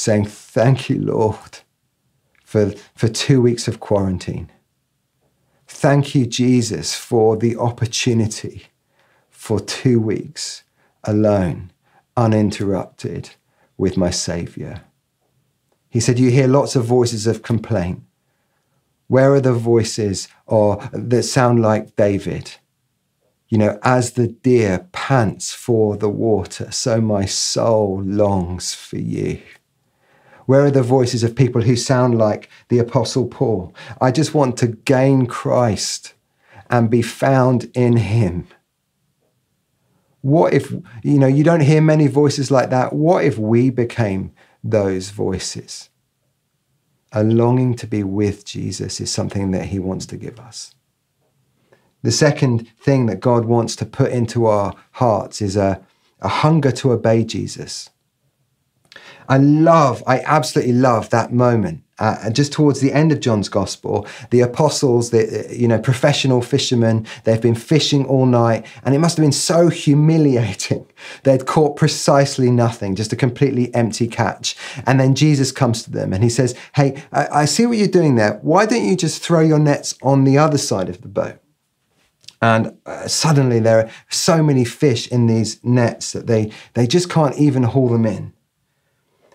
Saying, 0.00 0.24
Thank 0.24 0.88
you, 0.88 0.98
Lord, 0.98 1.60
for, 2.44 2.70
for 2.96 3.08
two 3.08 3.42
weeks 3.42 3.68
of 3.68 3.80
quarantine. 3.80 4.50
Thank 5.68 6.14
you, 6.14 6.26
Jesus, 6.26 6.94
for 6.94 7.36
the 7.36 7.56
opportunity 7.56 8.64
for 9.30 9.60
two 9.60 10.00
weeks 10.00 10.64
alone, 11.04 11.70
uninterrupted 12.16 13.30
with 13.76 13.96
my 13.96 14.10
Savior. 14.10 14.82
He 15.90 16.00
said, 16.00 16.18
You 16.18 16.30
hear 16.30 16.48
lots 16.48 16.76
of 16.76 16.84
voices 16.84 17.26
of 17.26 17.42
complaint. 17.42 18.02
Where 19.06 19.34
are 19.34 19.40
the 19.40 19.52
voices 19.52 20.28
or 20.46 20.76
that 20.92 21.24
sound 21.24 21.60
like 21.60 21.96
David? 21.96 22.52
You 23.48 23.58
know, 23.58 23.78
as 23.82 24.12
the 24.12 24.28
deer 24.28 24.88
pants 24.92 25.52
for 25.52 25.96
the 25.96 26.08
water, 26.08 26.70
so 26.70 27.00
my 27.00 27.24
soul 27.24 28.00
longs 28.04 28.72
for 28.72 28.98
you. 28.98 29.42
Where 30.50 30.64
are 30.64 30.70
the 30.72 30.82
voices 30.82 31.22
of 31.22 31.36
people 31.36 31.62
who 31.62 31.76
sound 31.76 32.18
like 32.18 32.50
the 32.70 32.80
Apostle 32.80 33.28
Paul? 33.28 33.72
I 34.00 34.10
just 34.10 34.34
want 34.34 34.56
to 34.56 34.66
gain 34.66 35.26
Christ 35.26 36.14
and 36.68 36.90
be 36.90 37.02
found 37.02 37.70
in 37.72 37.98
Him. 37.98 38.48
What 40.22 40.52
if, 40.52 40.72
you 41.04 41.20
know, 41.20 41.28
you 41.28 41.44
don't 41.44 41.60
hear 41.60 41.80
many 41.80 42.08
voices 42.08 42.50
like 42.50 42.68
that? 42.70 42.92
What 42.92 43.24
if 43.24 43.38
we 43.38 43.70
became 43.70 44.32
those 44.64 45.10
voices? 45.10 45.88
A 47.12 47.22
longing 47.22 47.76
to 47.76 47.86
be 47.86 48.02
with 48.02 48.44
Jesus 48.44 49.00
is 49.00 49.08
something 49.08 49.52
that 49.52 49.66
He 49.66 49.78
wants 49.78 50.04
to 50.06 50.16
give 50.16 50.40
us. 50.40 50.74
The 52.02 52.10
second 52.10 52.66
thing 52.76 53.06
that 53.06 53.20
God 53.20 53.44
wants 53.44 53.76
to 53.76 53.86
put 53.86 54.10
into 54.10 54.46
our 54.46 54.74
hearts 54.94 55.40
is 55.40 55.56
a, 55.56 55.80
a 56.18 56.28
hunger 56.28 56.72
to 56.72 56.90
obey 56.90 57.22
Jesus. 57.22 57.88
I 59.30 59.36
love, 59.36 60.02
I 60.08 60.18
absolutely 60.22 60.72
love 60.72 61.10
that 61.10 61.32
moment. 61.32 61.84
Uh, 62.00 62.30
just 62.30 62.50
towards 62.52 62.80
the 62.80 62.92
end 62.92 63.12
of 63.12 63.20
John's 63.20 63.48
gospel, 63.48 64.06
the 64.30 64.40
apostles, 64.40 65.10
the 65.10 65.46
you 65.50 65.68
know 65.68 65.78
professional 65.78 66.42
fishermen, 66.42 67.06
they've 67.24 67.40
been 67.40 67.54
fishing 67.54 68.06
all 68.06 68.26
night, 68.26 68.66
and 68.82 68.94
it 68.94 68.98
must 68.98 69.18
have 69.18 69.22
been 69.22 69.32
so 69.32 69.68
humiliating. 69.68 70.86
They'd 71.24 71.44
caught 71.46 71.76
precisely 71.76 72.50
nothing, 72.50 72.94
just 72.94 73.12
a 73.12 73.16
completely 73.16 73.72
empty 73.74 74.08
catch. 74.08 74.56
And 74.86 74.98
then 74.98 75.14
Jesus 75.14 75.52
comes 75.52 75.82
to 75.82 75.90
them 75.90 76.14
and 76.14 76.24
he 76.24 76.30
says, 76.30 76.56
"Hey, 76.74 77.02
I, 77.12 77.42
I 77.42 77.44
see 77.44 77.66
what 77.66 77.76
you're 77.76 77.86
doing 77.86 78.16
there. 78.16 78.38
Why 78.40 78.64
don't 78.64 78.84
you 78.84 78.96
just 78.96 79.22
throw 79.22 79.40
your 79.40 79.58
nets 79.58 79.94
on 80.02 80.24
the 80.24 80.38
other 80.38 80.58
side 80.58 80.88
of 80.88 81.02
the 81.02 81.08
boat?" 81.08 81.38
And 82.40 82.78
uh, 82.86 83.06
suddenly 83.06 83.60
there 83.60 83.78
are 83.78 83.90
so 84.08 84.42
many 84.42 84.64
fish 84.64 85.06
in 85.08 85.26
these 85.26 85.62
nets 85.62 86.12
that 86.12 86.26
they 86.26 86.50
they 86.72 86.86
just 86.86 87.10
can't 87.10 87.36
even 87.36 87.64
haul 87.64 87.90
them 87.90 88.06
in. 88.06 88.32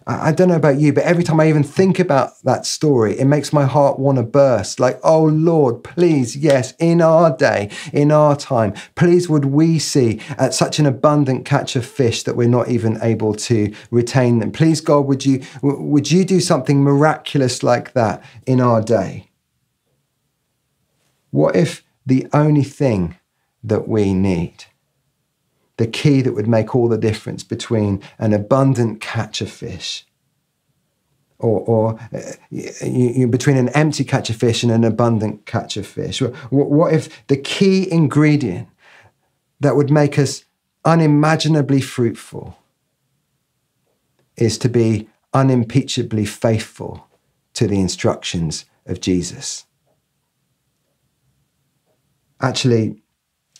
I, 0.07 0.31
don't 0.33 0.49
know 0.49 0.55
about 0.55 0.79
you, 0.79 0.93
but 0.93 1.03
every 1.03 1.23
time 1.23 1.39
I 1.39 1.49
even 1.49 1.63
think 1.63 1.97
about 1.97 2.39
that 2.43 2.67
story, 2.67 3.17
it 3.17 3.25
makes 3.25 3.51
my 3.51 3.65
heart 3.65 3.97
want 3.97 4.17
to 4.19 4.23
burst. 4.23 4.79
Like, 4.79 4.99
oh 5.03 5.23
Lord, 5.23 5.83
please, 5.83 6.35
yes, 6.35 6.75
in 6.77 7.01
our 7.01 7.35
day, 7.35 7.71
in 7.91 8.11
our 8.11 8.35
time, 8.35 8.75
please 8.93 9.27
would 9.27 9.45
we 9.45 9.79
see 9.79 10.21
at 10.37 10.53
such 10.53 10.77
an 10.77 10.85
abundant 10.85 11.43
catch 11.43 11.75
of 11.75 11.85
fish 11.85 12.21
that 12.23 12.35
we're 12.35 12.47
not 12.47 12.69
even 12.69 12.99
able 13.01 13.33
to 13.33 13.73
retain 13.89 14.39
them. 14.39 14.51
Please, 14.51 14.79
God, 14.79 15.07
would 15.07 15.25
you 15.25 15.43
would 15.63 16.11
you 16.11 16.23
do 16.23 16.39
something 16.39 16.83
miraculous 16.83 17.63
like 17.63 17.93
that 17.93 18.23
in 18.45 18.61
our 18.61 18.81
day? 18.83 19.31
What 21.31 21.55
if 21.55 21.83
the 22.05 22.27
only 22.31 22.63
thing 22.63 23.17
that 23.63 23.87
we 23.87 24.13
need 24.13 24.65
the 25.77 25.87
key 25.87 26.21
that 26.21 26.33
would 26.33 26.47
make 26.47 26.75
all 26.75 26.87
the 26.87 26.97
difference 26.97 27.43
between 27.43 28.01
an 28.17 28.33
abundant 28.33 29.01
catch 29.01 29.41
of 29.41 29.49
fish 29.49 30.05
or, 31.39 31.59
or 31.61 31.99
uh, 32.13 32.19
you, 32.49 33.09
you, 33.09 33.27
between 33.27 33.57
an 33.57 33.69
empty 33.69 34.03
catch 34.03 34.29
of 34.29 34.35
fish 34.35 34.63
and 34.63 34.71
an 34.71 34.83
abundant 34.83 35.45
catch 35.45 35.77
of 35.77 35.85
fish? 35.85 36.21
What, 36.21 36.33
what 36.49 36.93
if 36.93 37.25
the 37.27 37.37
key 37.37 37.91
ingredient 37.91 38.69
that 39.59 39.75
would 39.75 39.91
make 39.91 40.17
us 40.17 40.45
unimaginably 40.83 41.81
fruitful 41.81 42.57
is 44.37 44.57
to 44.59 44.69
be 44.69 45.09
unimpeachably 45.33 46.25
faithful 46.25 47.07
to 47.53 47.67
the 47.67 47.79
instructions 47.79 48.65
of 48.85 49.01
Jesus? 49.01 49.65
Actually, 52.41 53.01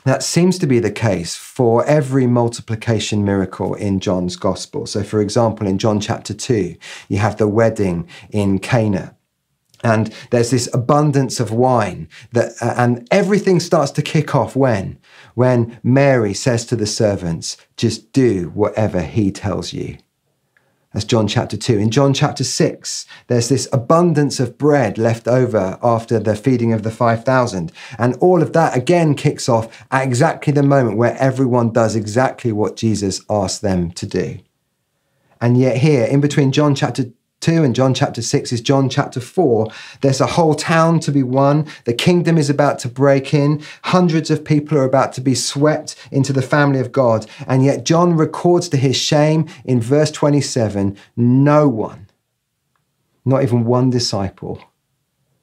that 0.06 0.24
seems 0.24 0.58
to 0.60 0.68
be 0.68 0.80
the 0.80 0.92
case 0.92 1.36
for 1.36 1.86
every 1.86 2.28
multiplication 2.28 3.26
miracle 3.26 3.74
in 3.74 4.00
John's 4.00 4.36
gospel. 4.36 4.86
So, 4.86 5.04
for 5.04 5.20
example, 5.20 5.68
in 5.68 5.78
John 5.78 6.00
chapter 6.00 6.34
2, 6.34 6.76
you 7.10 7.18
have 7.18 7.38
the 7.38 7.48
wedding 7.48 8.08
in 8.30 8.60
Cana. 8.60 9.16
And 9.84 10.14
there's 10.32 10.52
this 10.52 10.74
abundance 10.74 11.40
of 11.40 11.52
wine 11.52 12.08
that, 12.32 12.54
uh, 12.62 12.74
and 12.78 13.08
everything 13.12 13.60
starts 13.60 13.92
to 13.92 14.02
kick 14.02 14.34
off 14.34 14.56
when? 14.56 14.98
When 15.34 15.80
Mary 15.84 16.34
says 16.34 16.66
to 16.68 16.76
the 16.76 16.88
servants, 16.88 17.58
just 17.76 18.12
do 18.14 18.52
whatever 18.56 19.02
he 19.02 19.32
tells 19.32 19.74
you. 19.74 19.98
That's 20.96 21.04
John 21.04 21.28
chapter 21.28 21.58
2. 21.58 21.78
In 21.78 21.92
John 21.92 22.14
chapter 22.14 22.46
6, 22.46 23.06
there's 23.28 23.50
this 23.50 23.68
abundance 23.74 24.40
of 24.40 24.58
bread 24.58 24.98
left 24.98 25.28
over 25.28 25.78
after 25.84 26.20
the 26.20 26.38
feeding 26.38 26.72
of 26.72 26.84
the 26.84 26.90
5,000. 26.90 27.70
And 28.00 28.16
all 28.22 28.42
of 28.42 28.54
that 28.54 28.78
again 28.78 29.14
kicks 29.14 29.50
off 29.50 29.86
at 29.92 30.06
exactly 30.06 30.54
the 30.54 30.64
moment 30.64 30.96
where 30.96 31.18
everyone 31.20 31.74
does 31.74 31.98
exactly 31.98 32.54
what 32.54 32.78
Jesus 32.78 33.20
asked 33.30 33.62
them 33.62 33.92
to 33.92 34.08
do. 34.08 34.38
And 35.42 35.58
yet, 35.58 35.80
here, 35.80 36.06
in 36.06 36.22
between 36.22 36.54
John 36.54 36.74
chapter 36.74 37.08
2 37.46 37.64
and 37.64 37.76
John 37.76 37.94
chapter 37.94 38.24
6 38.24 38.52
is 38.54 38.60
John 38.60 38.90
chapter 38.90 39.20
4. 39.20 39.68
There's 40.02 40.20
a 40.20 40.26
whole 40.26 40.56
town 40.56 41.00
to 41.02 41.12
be 41.12 41.22
won. 41.22 41.68
The 41.84 41.94
kingdom 41.94 42.40
is 42.40 42.50
about 42.50 42.80
to 42.80 42.88
break 42.88 43.36
in. 43.36 43.62
Hundreds 43.84 44.32
of 44.32 44.44
people 44.44 44.80
are 44.80 44.84
about 44.84 45.14
to 45.14 45.22
be 45.22 45.36
swept 45.36 45.96
into 46.12 46.34
the 46.34 46.42
family 46.42 46.80
of 46.80 46.92
God. 46.92 47.28
And 47.46 47.64
yet, 47.64 47.86
John 47.86 48.18
records 48.18 48.68
to 48.70 48.78
his 48.78 48.96
shame 48.96 49.48
in 49.64 49.80
verse 49.80 50.10
27 50.10 50.98
no 51.16 51.68
one, 51.68 52.08
not 53.24 53.44
even 53.44 53.64
one 53.64 53.92
disciple, 53.92 54.60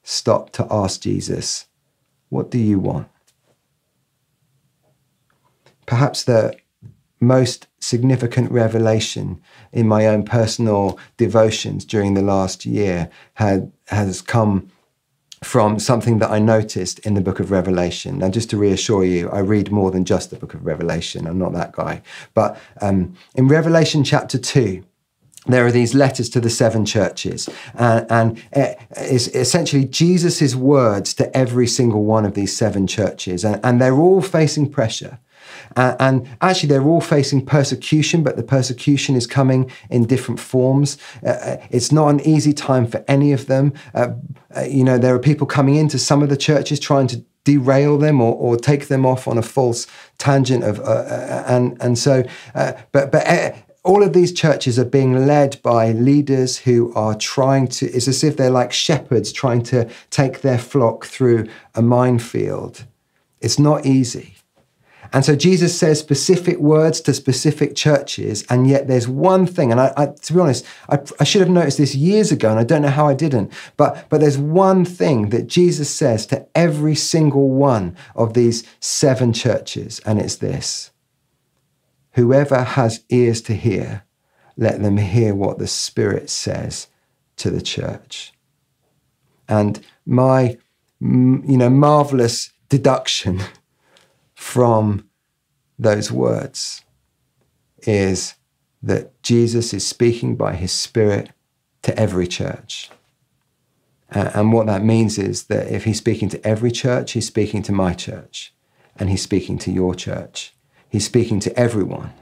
stopped 0.02 0.54
to 0.54 0.66
ask 0.72 1.02
Jesus, 1.02 1.66
What 2.30 2.50
do 2.50 2.58
you 2.58 2.80
want? 2.80 3.06
Perhaps 5.86 6.24
the 6.24 6.56
most 7.22 7.68
significant 7.80 8.50
revelation 8.50 9.40
in 9.72 9.88
my 9.88 10.06
own 10.06 10.24
personal 10.24 10.98
devotions 11.16 11.84
during 11.84 12.14
the 12.14 12.22
last 12.22 12.66
year 12.66 13.08
had, 13.34 13.72
has 13.86 14.20
come 14.20 14.70
from 15.42 15.78
something 15.78 16.18
that 16.18 16.30
I 16.30 16.38
noticed 16.38 16.98
in 17.00 17.14
the 17.14 17.20
book 17.20 17.40
of 17.40 17.50
Revelation. 17.50 18.18
Now, 18.18 18.28
just 18.28 18.50
to 18.50 18.56
reassure 18.56 19.04
you, 19.04 19.28
I 19.30 19.40
read 19.40 19.72
more 19.72 19.90
than 19.90 20.04
just 20.04 20.30
the 20.30 20.36
book 20.36 20.54
of 20.54 20.64
Revelation. 20.64 21.26
I'm 21.26 21.38
not 21.38 21.52
that 21.52 21.72
guy. 21.72 22.02
But 22.34 22.60
um, 22.80 23.14
in 23.34 23.48
Revelation 23.48 24.04
chapter 24.04 24.38
2, 24.38 24.84
there 25.46 25.66
are 25.66 25.72
these 25.72 25.94
letters 25.94 26.28
to 26.30 26.40
the 26.40 26.50
seven 26.50 26.84
churches, 26.84 27.48
and, 27.74 28.06
and 28.08 28.44
it's 28.96 29.26
essentially 29.28 29.84
Jesus' 29.84 30.54
words 30.54 31.14
to 31.14 31.36
every 31.36 31.66
single 31.66 32.04
one 32.04 32.24
of 32.24 32.34
these 32.34 32.56
seven 32.56 32.86
churches, 32.86 33.44
and, 33.44 33.60
and 33.64 33.80
they're 33.80 33.98
all 33.98 34.22
facing 34.22 34.70
pressure. 34.70 35.18
Uh, 35.76 35.96
and 35.98 36.28
actually, 36.40 36.68
they're 36.68 36.84
all 36.84 37.00
facing 37.00 37.44
persecution, 37.44 38.22
but 38.22 38.36
the 38.36 38.42
persecution 38.42 39.16
is 39.16 39.26
coming 39.26 39.70
in 39.90 40.06
different 40.06 40.40
forms. 40.40 40.98
Uh, 41.24 41.30
uh 41.30 41.56
it's 41.70 41.92
not 41.92 42.08
an 42.08 42.20
easy 42.20 42.52
time 42.52 42.86
for 42.86 43.04
any 43.08 43.32
of 43.32 43.46
them. 43.46 43.72
Uh, 43.94 44.08
uh, 44.56 44.62
you 44.62 44.84
know, 44.84 44.98
there 44.98 45.14
are 45.14 45.18
people 45.18 45.46
coming 45.46 45.76
into 45.76 45.98
some 45.98 46.22
of 46.22 46.28
the 46.28 46.36
churches 46.36 46.78
trying 46.78 47.06
to 47.06 47.24
derail 47.44 47.98
them 47.98 48.20
or, 48.20 48.34
or 48.34 48.56
take 48.56 48.86
them 48.86 49.04
off 49.04 49.26
on 49.26 49.36
a 49.36 49.42
false 49.42 49.86
tangent 50.18 50.62
of 50.62 50.78
uh, 50.78 51.42
and 51.48 51.76
and 51.80 51.98
so 51.98 52.22
but 52.92 53.10
but 53.10 53.24
all 53.84 54.02
of 54.02 54.12
these 54.12 54.32
churches 54.32 54.78
are 54.78 54.84
being 54.84 55.26
led 55.26 55.60
by 55.62 55.90
leaders 55.90 56.58
who 56.58 56.92
are 56.94 57.14
trying 57.14 57.66
to, 57.66 57.86
it's 57.86 58.06
as 58.06 58.22
if 58.22 58.36
they're 58.36 58.50
like 58.50 58.72
shepherds 58.72 59.32
trying 59.32 59.62
to 59.62 59.88
take 60.10 60.42
their 60.42 60.58
flock 60.58 61.04
through 61.04 61.48
a 61.74 61.82
minefield. 61.82 62.84
It's 63.40 63.58
not 63.58 63.84
easy. 63.84 64.36
And 65.12 65.24
so 65.24 65.36
Jesus 65.36 65.78
says 65.78 65.98
specific 65.98 66.58
words 66.58 67.00
to 67.02 67.12
specific 67.12 67.76
churches, 67.76 68.44
and 68.48 68.66
yet 68.66 68.88
there's 68.88 69.06
one 69.06 69.46
thing, 69.46 69.70
and 69.70 69.80
I, 69.80 69.92
I, 69.96 70.06
to 70.06 70.32
be 70.32 70.40
honest, 70.40 70.64
I, 70.88 71.00
I, 71.20 71.24
should 71.24 71.42
have 71.42 71.50
noticed 71.50 71.76
this 71.76 71.94
years 71.94 72.32
ago, 72.32 72.48
and 72.50 72.58
I 72.58 72.64
don't 72.64 72.80
know 72.80 72.88
how 72.88 73.08
I 73.08 73.14
didn't, 73.14 73.52
but, 73.76 74.06
but 74.08 74.20
there's 74.20 74.38
one 74.38 74.86
thing 74.86 75.28
that 75.28 75.48
Jesus 75.48 75.94
says 75.94 76.24
to 76.26 76.46
every 76.54 76.94
single 76.94 77.50
one 77.50 77.94
of 78.16 78.32
these 78.32 78.64
seven 78.80 79.34
churches, 79.34 80.00
and 80.06 80.18
it's 80.18 80.36
this 80.36 80.90
Whoever 82.12 82.62
has 82.62 83.04
ears 83.10 83.42
to 83.42 83.54
hear, 83.54 84.04
let 84.56 84.82
them 84.82 84.96
hear 84.96 85.34
what 85.34 85.58
the 85.58 85.66
Spirit 85.66 86.30
says 86.30 86.88
to 87.36 87.50
the 87.50 87.62
church. 87.62 88.32
And 89.48 89.84
my, 90.06 90.58
you 91.00 91.56
know, 91.56 91.70
marvelous 91.70 92.52
deduction 92.68 93.42
from 94.42 95.08
those 95.78 96.10
words 96.10 96.82
is 97.86 98.34
that 98.82 99.22
Jesus 99.22 99.72
is 99.72 99.86
speaking 99.86 100.34
by 100.34 100.56
his 100.56 100.72
Spirit 100.72 101.30
to 101.82 101.96
every 101.98 102.26
church. 102.26 102.90
and 104.10 104.52
what 104.52 104.66
that 104.66 104.84
means 104.84 105.16
is 105.16 105.44
that 105.44 105.68
if 105.68 105.84
he's 105.84 105.96
speaking 105.96 106.28
to 106.28 106.46
every 106.46 106.70
church, 106.70 107.12
he's 107.12 107.26
speaking 107.26 107.62
to 107.62 107.72
my 107.72 107.94
church, 107.94 108.52
and 108.96 109.08
he's 109.08 109.22
speaking 109.22 109.56
to 109.58 109.70
your 109.70 109.94
church. 109.94 110.54
He's 110.90 111.06
speaking 111.06 111.40
to 111.40 111.58
everyone. 111.58 112.12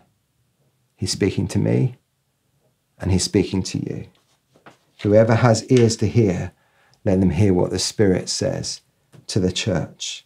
He's 0.96 1.11
speaking 1.11 1.48
to 1.48 1.59
me 1.59 1.96
and 3.00 3.11
he's 3.11 3.24
speaking 3.24 3.62
to 3.64 3.78
you. 3.78 4.06
Whoever 5.02 5.35
has 5.35 5.64
ears 5.64 5.96
to 5.96 6.06
hear, 6.06 6.52
let 7.04 7.18
them 7.18 7.30
hear 7.30 7.52
what 7.54 7.70
the 7.70 7.78
Spirit 7.78 8.28
says 8.28 8.83
to 9.26 9.40
the 9.40 9.50
church. 9.50 10.24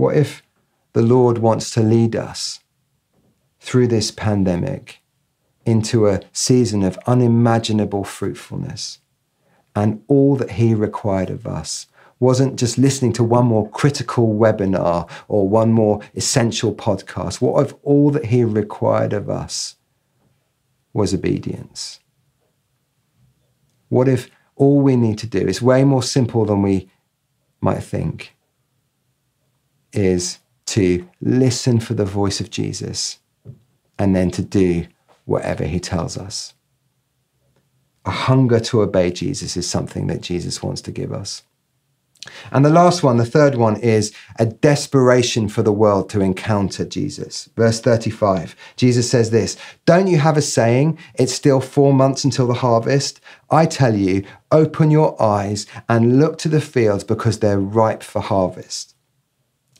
What 0.00 0.16
if 0.16 0.42
the 0.94 1.02
Lord 1.02 1.36
wants 1.36 1.70
to 1.72 1.82
lead 1.82 2.16
us 2.16 2.60
through 3.60 3.88
this 3.88 4.10
pandemic 4.10 5.02
into 5.66 6.08
a 6.08 6.22
season 6.32 6.82
of 6.82 6.98
unimaginable 7.06 8.04
fruitfulness? 8.04 9.00
And 9.76 10.02
all 10.08 10.36
that 10.36 10.52
He 10.52 10.72
required 10.72 11.28
of 11.28 11.46
us 11.46 11.86
wasn't 12.18 12.58
just 12.58 12.78
listening 12.78 13.12
to 13.12 13.22
one 13.22 13.44
more 13.44 13.68
critical 13.68 14.34
webinar 14.34 15.06
or 15.28 15.46
one 15.46 15.70
more 15.70 16.00
essential 16.14 16.74
podcast. 16.74 17.42
What 17.42 17.66
if 17.66 17.74
all 17.82 18.10
that 18.12 18.24
he 18.24 18.42
required 18.42 19.12
of 19.12 19.28
us 19.28 19.76
was 20.94 21.12
obedience? 21.12 22.00
What 23.90 24.08
if 24.08 24.30
all 24.56 24.80
we 24.80 24.96
need 24.96 25.18
to 25.18 25.26
do 25.26 25.46
is 25.46 25.60
way 25.60 25.84
more 25.84 26.02
simple 26.02 26.46
than 26.46 26.62
we 26.62 26.88
might 27.60 27.82
think 27.82 28.34
is 29.92 30.38
to 30.66 31.08
listen 31.20 31.80
for 31.80 31.94
the 31.94 32.04
voice 32.04 32.40
of 32.40 32.50
Jesus 32.50 33.18
and 33.98 34.14
then 34.14 34.30
to 34.30 34.42
do 34.42 34.86
whatever 35.24 35.64
he 35.64 35.80
tells 35.80 36.16
us. 36.16 36.54
A 38.04 38.10
hunger 38.10 38.60
to 38.60 38.82
obey 38.82 39.10
Jesus 39.10 39.56
is 39.56 39.68
something 39.68 40.06
that 40.06 40.22
Jesus 40.22 40.62
wants 40.62 40.80
to 40.82 40.90
give 40.90 41.12
us. 41.12 41.42
And 42.52 42.64
the 42.64 42.70
last 42.70 43.02
one, 43.02 43.16
the 43.16 43.24
third 43.24 43.54
one, 43.54 43.76
is 43.76 44.12
a 44.38 44.46
desperation 44.46 45.48
for 45.48 45.62
the 45.62 45.72
world 45.72 46.10
to 46.10 46.20
encounter 46.20 46.84
Jesus. 46.84 47.48
Verse 47.56 47.80
35, 47.80 48.54
Jesus 48.76 49.10
says 49.10 49.30
this 49.30 49.56
Don't 49.86 50.06
you 50.06 50.18
have 50.18 50.36
a 50.36 50.42
saying, 50.42 50.98
it's 51.14 51.32
still 51.32 51.60
four 51.60 51.92
months 51.92 52.24
until 52.24 52.46
the 52.46 52.54
harvest? 52.54 53.20
I 53.50 53.66
tell 53.66 53.94
you, 53.94 54.24
open 54.50 54.90
your 54.90 55.20
eyes 55.20 55.66
and 55.88 56.20
look 56.20 56.38
to 56.38 56.48
the 56.48 56.60
fields 56.60 57.04
because 57.04 57.38
they're 57.38 57.58
ripe 57.58 58.02
for 58.02 58.20
harvest. 58.20 58.94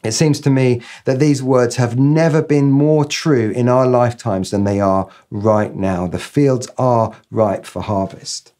It 0.03 0.13
seems 0.13 0.41
to 0.41 0.51
me 0.51 0.81
that 1.05 1.19
these 1.19 1.43
words 1.43 1.77
have 1.77 1.99
never 1.99 2.43
been 2.43 2.71
more 2.71 3.05
true 3.05 3.51
in 3.51 3.69
our 3.69 3.87
lifetimes 3.87 4.51
than 4.51 4.65
they 4.65 4.81
are 4.81 5.09
right 5.31 5.75
now. 5.75 6.07
The 6.07 6.19
fields 6.19 6.69
are 6.79 7.15
ripe 7.31 7.67
for 7.67 7.83
harvest. 7.83 8.53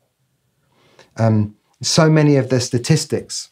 Um, 1.17 1.57
so 1.81 2.11
many 2.11 2.37
of 2.37 2.51
the 2.51 2.61
statistics 2.61 3.51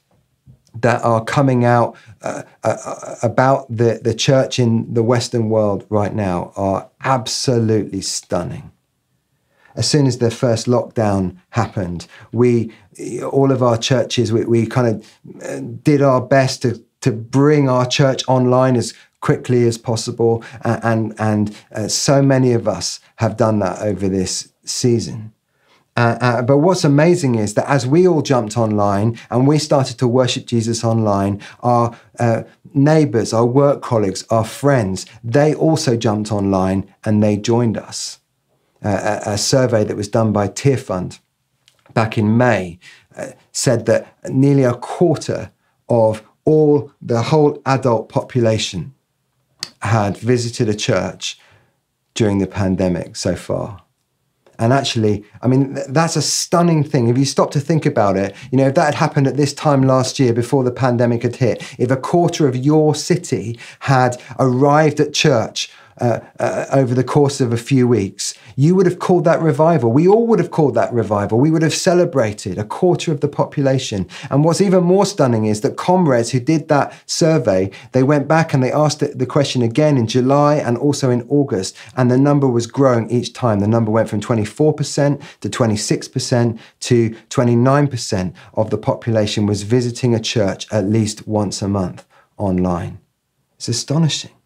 that 0.74 1.02
are 1.02 1.24
coming 1.24 1.64
out 1.64 1.96
uh, 2.22 2.42
uh, 2.62 2.76
uh, 2.84 3.14
about 3.22 3.74
the, 3.74 4.00
the 4.02 4.14
church 4.14 4.58
in 4.58 4.92
the 4.92 5.02
Western 5.02 5.48
world 5.48 5.86
right 5.88 6.14
now 6.14 6.52
are 6.56 6.90
absolutely 7.02 8.00
stunning. 8.00 8.70
As 9.74 9.88
soon 9.88 10.06
as 10.06 10.18
the 10.18 10.30
first 10.30 10.66
lockdown 10.66 11.38
happened, 11.50 12.06
we, 12.32 12.72
all 13.30 13.52
of 13.52 13.62
our 13.62 13.78
churches, 13.78 14.32
we, 14.32 14.44
we 14.44 14.66
kind 14.66 14.88
of 14.88 15.18
uh, 15.44 15.60
did 15.82 16.02
our 16.02 16.20
best 16.20 16.62
to, 16.62 16.84
to 17.00 17.12
bring 17.12 17.68
our 17.68 17.86
church 17.86 18.22
online 18.28 18.76
as 18.76 18.94
quickly 19.20 19.66
as 19.66 19.78
possible. 19.78 20.44
And, 20.62 21.14
and, 21.18 21.56
uh, 21.74 21.88
so 21.88 22.22
many 22.22 22.52
of 22.52 22.68
us 22.68 23.00
have 23.16 23.36
done 23.36 23.58
that 23.60 23.82
over 23.82 24.08
this 24.08 24.52
season. 24.64 25.32
Uh, 25.98 26.16
uh, 26.20 26.42
but 26.42 26.58
what's 26.58 26.84
amazing 26.84 27.34
is 27.34 27.54
that 27.54 27.68
as 27.68 27.84
we 27.84 28.06
all 28.06 28.22
jumped 28.22 28.56
online 28.56 29.18
and 29.30 29.48
we 29.48 29.58
started 29.58 29.98
to 29.98 30.06
worship 30.06 30.46
Jesus 30.46 30.84
online, 30.84 31.42
our 31.60 31.98
uh, 32.20 32.44
neighbors, 32.72 33.32
our 33.32 33.44
work 33.44 33.82
colleagues, 33.82 34.24
our 34.30 34.44
friends, 34.44 35.06
they 35.24 35.52
also 35.52 35.96
jumped 35.96 36.30
online 36.30 36.88
and 37.04 37.20
they 37.20 37.36
joined 37.36 37.76
us. 37.76 38.20
A, 38.80 39.22
a, 39.26 39.38
survey 39.38 39.82
that 39.82 39.96
was 39.96 40.06
done 40.06 40.32
by 40.32 40.46
Tearfund 40.46 41.18
back 41.94 42.16
in 42.16 42.36
May 42.36 42.78
uh, 43.16 43.30
said 43.50 43.86
that 43.86 44.16
nearly 44.30 44.62
a 44.62 44.74
quarter 44.74 45.50
of 45.88 46.22
all 46.48 46.90
the 47.02 47.20
whole 47.24 47.60
adult 47.66 48.08
population 48.08 48.94
had 49.82 50.16
visited 50.16 50.66
a 50.66 50.74
church 50.74 51.38
during 52.14 52.38
the 52.38 52.46
pandemic 52.46 53.16
so 53.16 53.36
far. 53.36 53.82
And 54.58 54.72
actually, 54.72 55.24
I 55.42 55.46
mean, 55.46 55.78
that's 55.90 56.16
a 56.16 56.22
stunning 56.22 56.82
thing. 56.82 57.08
If 57.08 57.18
you 57.18 57.26
stop 57.26 57.50
to 57.50 57.60
think 57.60 57.84
about 57.84 58.16
it, 58.16 58.34
you 58.50 58.56
know, 58.56 58.68
if 58.68 58.74
that 58.76 58.86
had 58.86 58.94
happened 58.94 59.26
at 59.26 59.36
this 59.36 59.52
time 59.52 59.82
last 59.82 60.18
year 60.18 60.32
before 60.32 60.64
the 60.64 60.72
pandemic 60.72 61.22
had 61.22 61.36
hit, 61.36 61.62
if 61.78 61.90
a 61.90 61.96
quarter 61.96 62.48
of 62.48 62.56
your 62.56 62.94
city 62.94 63.58
had 63.80 64.16
arrived 64.38 65.00
at 65.00 65.12
church 65.12 65.70
uh, 66.00 66.20
uh, 66.38 66.66
over 66.72 66.94
the 66.94 67.04
course 67.04 67.40
of 67.40 67.52
a 67.52 67.56
few 67.56 67.86
weeks, 67.86 68.34
you 68.56 68.74
would 68.74 68.86
have 68.86 68.98
called 68.98 69.24
that 69.24 69.40
revival. 69.40 69.92
We 69.92 70.08
all 70.08 70.26
would 70.26 70.38
have 70.38 70.50
called 70.50 70.74
that 70.74 70.92
revival. 70.92 71.38
We 71.38 71.50
would 71.50 71.62
have 71.62 71.74
celebrated 71.74 72.58
a 72.58 72.64
quarter 72.64 73.12
of 73.12 73.20
the 73.20 73.28
population. 73.28 74.08
And 74.30 74.44
what's 74.44 74.60
even 74.60 74.84
more 74.84 75.06
stunning 75.06 75.46
is 75.46 75.60
that 75.62 75.76
ComRes 75.76 76.30
who 76.30 76.40
did 76.40 76.68
that 76.68 76.92
survey, 77.06 77.70
they 77.92 78.02
went 78.02 78.28
back 78.28 78.54
and 78.54 78.62
they 78.62 78.72
asked 78.72 79.00
the 79.00 79.26
question 79.26 79.62
again 79.62 79.96
in 79.96 80.06
July 80.06 80.56
and 80.56 80.78
also 80.78 81.10
in 81.10 81.26
August, 81.28 81.76
and 81.96 82.10
the 82.10 82.18
number 82.18 82.48
was 82.48 82.66
growing 82.66 83.10
each 83.10 83.32
time. 83.32 83.60
The 83.60 83.68
number 83.68 83.90
went 83.90 84.08
from 84.08 84.20
24% 84.20 85.22
to 85.40 85.48
26% 85.48 86.58
to 86.80 87.10
29% 87.10 88.34
of 88.54 88.70
the 88.70 88.78
population 88.78 89.46
was 89.46 89.62
visiting 89.62 90.14
a 90.14 90.20
church 90.20 90.66
at 90.72 90.84
least 90.84 91.26
once 91.26 91.62
a 91.62 91.68
month 91.68 92.06
online. 92.36 92.98
It's 93.56 93.68
astonishing. 93.68 94.37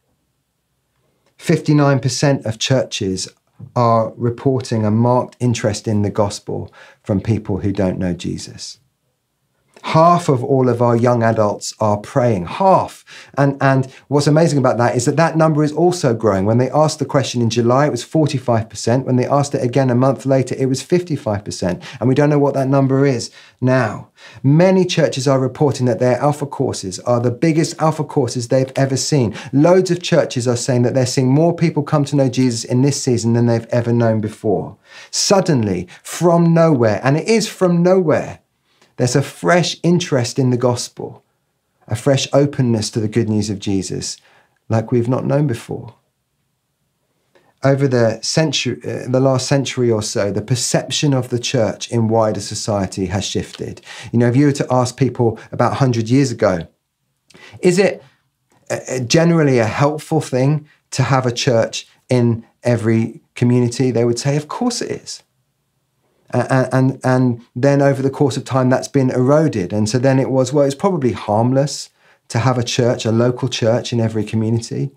59% 1.43 2.47
of 2.47 2.61
churches 2.61 3.29
are 3.75 4.13
reporting 4.17 4.85
a 4.85 4.93
marked 4.93 5.37
interest 5.41 5.89
in 5.89 6.03
the 6.03 6.11
gospel 6.11 6.73
from 7.03 7.21
people 7.21 7.59
who 7.59 7.73
don't 7.73 7.99
know 7.99 8.15
Jesus. 8.15 8.79
Half 9.83 10.29
of 10.29 10.45
all 10.45 10.69
of 10.69 10.81
our 10.81 10.97
young 10.97 11.23
adults 11.23 11.75
are 11.81 11.97
praying. 11.97 12.47
Half. 12.47 13.05
And, 13.37 13.57
and 13.61 13.87
what's 14.09 14.27
amazing 14.27 14.59
about 14.59 14.79
that 14.79 14.97
is 14.97 15.05
that 15.07 15.17
that 15.17 15.37
number 15.37 15.63
is 15.63 15.73
also 15.73 16.15
growing. 16.15 16.45
When 16.45 16.59
they 16.59 16.71
asked 16.71 16.99
the 16.99 17.05
question 17.05 17.43
in 17.43 17.51
July, 17.51 17.87
it 17.87 17.91
was 17.91 18.05
45%. 18.05 19.05
When 19.05 19.17
they 19.17 19.27
asked 19.27 19.55
it 19.55 19.63
again 19.63 19.91
a 19.91 19.95
month 19.95 20.25
later, 20.25 20.55
it 20.57 20.67
was 20.67 20.83
55%. 20.83 21.83
And 22.01 22.09
we 22.09 22.15
don't 22.15 22.31
know 22.31 22.39
what 22.39 22.55
that 22.55 22.69
number 22.69 23.05
is 23.05 23.31
now. 23.61 24.11
Many 24.43 24.85
churches 24.85 25.27
are 25.27 25.41
reporting 25.41 25.87
that 25.87 25.99
their 25.99 26.19
alpha 26.19 26.47
courses 26.47 27.01
are 27.01 27.21
the 27.21 27.31
biggest 27.31 27.81
alpha 27.81 28.05
courses 28.05 28.49
they've 28.49 28.73
ever 28.77 28.97
seen. 28.97 29.35
Loads 29.53 29.91
of 29.91 30.03
churches 30.03 30.47
are 30.47 30.57
saying 30.57 30.83
that 30.83 30.95
they're 30.95 31.07
seeing 31.07 31.33
more 31.33 31.55
people 31.55 31.83
come 31.83 32.05
to 32.05 32.17
know 32.17 32.29
Jesus 32.29 32.65
in 32.65 32.83
this 32.83 33.03
season 33.03 33.33
than 33.33 33.47
they've 33.47 33.67
ever 33.67 33.93
known 33.93 34.21
before. 34.21 34.77
Suddenly, 35.11 35.89
from 36.03 36.55
nowhere, 36.55 37.01
and 37.03 37.17
it 37.17 37.27
is 37.27 37.49
from 37.49 37.83
nowhere, 37.83 38.41
there's 39.03 39.17
a 39.17 39.21
fresh 39.21 39.77
interest 39.83 40.39
in 40.39 40.51
the 40.51 40.57
gospel, 40.57 41.25
a 41.89 41.97
fresh 41.97 42.29
openness 42.33 42.89
to 42.89 43.01
the 43.01 43.09
good 43.09 43.29
news 43.29 43.51
of 43.51 43.59
Jesus 43.59 44.17
like 44.69 44.93
we've 44.93 45.09
not 45.09 45.27
known 45.27 45.49
before. 45.49 45.97
Over 47.65 47.89
the 47.89 48.21
century, 48.23 48.81
uh, 48.85 49.11
the 49.11 49.19
last 49.19 49.49
century 49.49 49.91
or 49.91 50.05
so, 50.05 50.31
the 50.31 50.41
perception 50.41 51.15
of 51.15 51.31
the 51.31 51.41
church 51.41 51.91
in 51.91 52.07
wider 52.07 52.39
society 52.39 53.07
has 53.07 53.25
shifted. 53.25 53.81
You 54.13 54.21
know, 54.21 54.29
if 54.29 54.37
you 54.37 54.47
were 54.47 54.53
to 54.53 54.67
ask 54.71 54.97
people 54.97 55.37
about 55.51 55.71
100 55.71 56.09
years 56.09 56.31
ago, 56.31 56.69
is 57.59 57.81
it 57.81 58.05
uh, 58.71 59.01
generally 59.01 59.59
a 59.59 59.67
helpful 59.67 60.21
thing 60.21 60.69
to 60.93 61.03
have 61.03 61.27
a 61.27 61.33
church 61.33 61.89
in 62.09 62.47
every 62.63 63.21
community? 63.35 63.91
They 63.91 64.05
would 64.05 64.21
say, 64.21 64.37
of 64.37 64.47
course 64.47 64.81
it 64.81 64.93
is 64.93 65.25
and, 66.33 67.01
and, 67.05 67.45
then 67.55 67.83
over 67.83 68.03
the 68.03 68.11
course 68.11 68.37
of 68.37 68.45
time 68.45 68.71
that's 68.71 68.89
been 68.89 69.11
eroded. 69.11 69.73
And 69.73 69.89
so 69.89 69.99
then 69.99 70.19
it 70.19 70.31
was 70.31 70.53
well 70.53 70.65
it's 70.65 70.75
probably 70.75 71.13
harmless 71.13 71.91
to 72.29 72.39
have 72.39 72.59
a 72.59 72.63
church 72.63 73.05
a 73.05 73.13
local 73.13 73.49
church 73.49 73.93
in 73.93 74.01
every 74.01 74.25
community. 74.25 74.91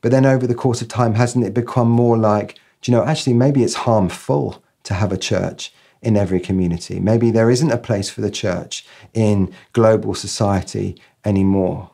But 0.00 0.10
then 0.10 0.26
over 0.26 0.46
the 0.46 0.54
course 0.54 0.82
of 0.82 0.88
time 0.88 1.14
hasn't 1.14 1.44
it 1.44 1.54
become 1.54 1.88
more 1.90 2.16
like 2.16 2.58
do 2.80 2.90
you 2.90 2.96
know 2.96 3.04
actually 3.04 3.34
maybe 3.34 3.62
it's 3.62 3.74
harmful 3.74 4.62
to 4.84 4.94
have 4.94 5.12
a 5.12 5.16
church 5.16 5.72
in 6.02 6.16
every 6.16 6.40
community. 6.40 6.98
Maybe 6.98 7.30
there 7.30 7.50
isn't 7.50 7.70
a 7.70 7.78
place 7.78 8.08
for 8.08 8.22
the 8.22 8.30
church 8.30 8.86
in 9.12 9.52
global 9.72 10.14
society 10.14 11.00
anymore. 11.24 11.90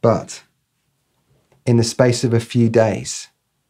But 0.00 0.42
in 1.66 1.76
the 1.76 1.84
space 1.84 2.24
of 2.24 2.34
a 2.34 2.40
few 2.40 2.68
days 2.68 3.28